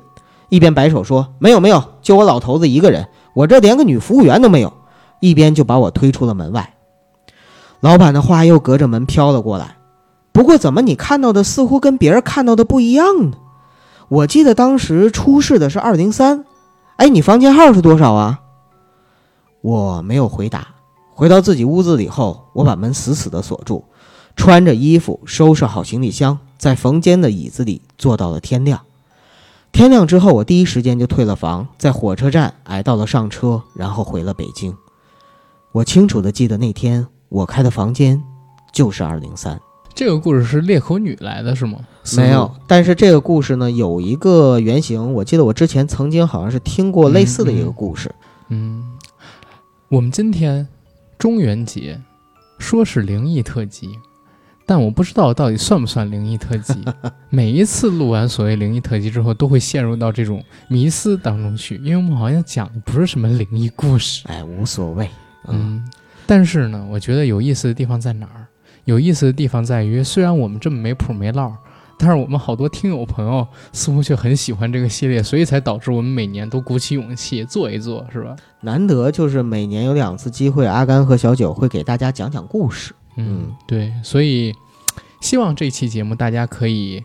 [0.49, 4.73] 一边摆手说：“没有没有，就我老头子一个人，我这连个女服务员都没有。”
[5.21, 6.73] 一边就把我推出了门外。
[7.79, 9.77] 老板的话又隔着门飘了过来。
[10.33, 13.37] 不过怎么你看到的似乎跟别人看到的不一样呢？
[14.13, 16.45] 我记得当时出事的是二零三，
[16.97, 18.41] 哎，你房间号是多少啊？
[19.61, 20.67] 我没有回答。
[21.15, 23.85] 回到自己屋子里后，我把门死死的锁住，
[24.35, 28.81] 穿着衣服，收拾好行李箱，在房间的椅子里坐到了天亮。
[29.71, 34.77] 天亮之后，我第一时间就退了房，在火车站挨到了上车，然后回了北京。
[35.71, 38.23] 我清楚的记得那天我开的房间
[38.71, 39.59] 就是二零三。
[39.95, 41.79] 这个故事是裂口女来的是吗？
[42.17, 48.13] 没有，但是这个故事呢有一个原型，我记得我之前曾经好像是听过类似的一个故事。
[48.49, 48.83] 嗯，
[49.89, 50.67] 我们今天。
[51.19, 51.97] 中元节，
[52.57, 53.87] 说是灵异特辑，
[54.65, 56.73] 但我不知道到底算不算灵异特辑。
[57.29, 64.27] 每一次录完所谓灵异特辑之后，都会陷入到这种迷思当中去，因为我们好像讲的不是什么灵异故事。
[64.27, 65.09] 哎，无所谓。
[65.47, 65.81] 嗯，
[66.25, 68.45] 但是呢，我觉得有意思的地方在哪儿？
[68.83, 71.55] 有意思的地方在于，虽然我们这么没谱没落。
[71.97, 78.35] 但是我们好多听友朋友似乎却很喜欢这个系列，所以才导致我们每年都鼓起勇气做一做，是吧？
[78.61, 82.93] 难得就是每年有两次机会，阿甘和小九会给大家讲讲故事。
[83.15, 84.53] 嗯，对，所以
[85.21, 87.01] 希望这期节目大家可以，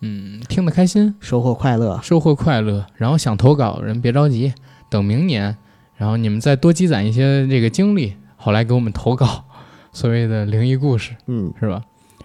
[0.00, 2.84] 嗯，听得开心，收获快乐，收获快乐。
[2.96, 4.52] 然后想投稿的人别着急，
[4.88, 5.56] 等明年，
[5.96, 9.44] 然后你们再多积攒一些这个经历，好来给我们投稿
[9.92, 11.82] 所谓的灵异故事，嗯，是吧？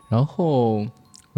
[0.10, 0.88] 然后。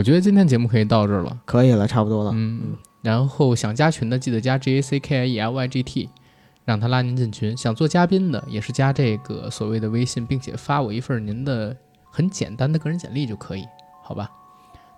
[0.02, 2.32] 我觉得今天节目可以到这儿了，可以了，差不多了。
[2.34, 2.78] 嗯嗯。
[3.04, 6.10] 然后想加群的记得加 J A C K I E L Y G T，
[6.66, 7.56] 让他拉您进群。
[7.56, 11.78] 想做嘉宾的也是加这个所谓的微信，并且发我一份您的
[12.10, 13.64] 很简单的个人简历就可以，
[14.02, 14.28] 好吧？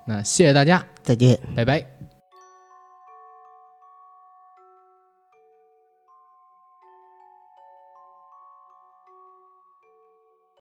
[0.08, 2.13] 那谢谢大家，再见，拜拜。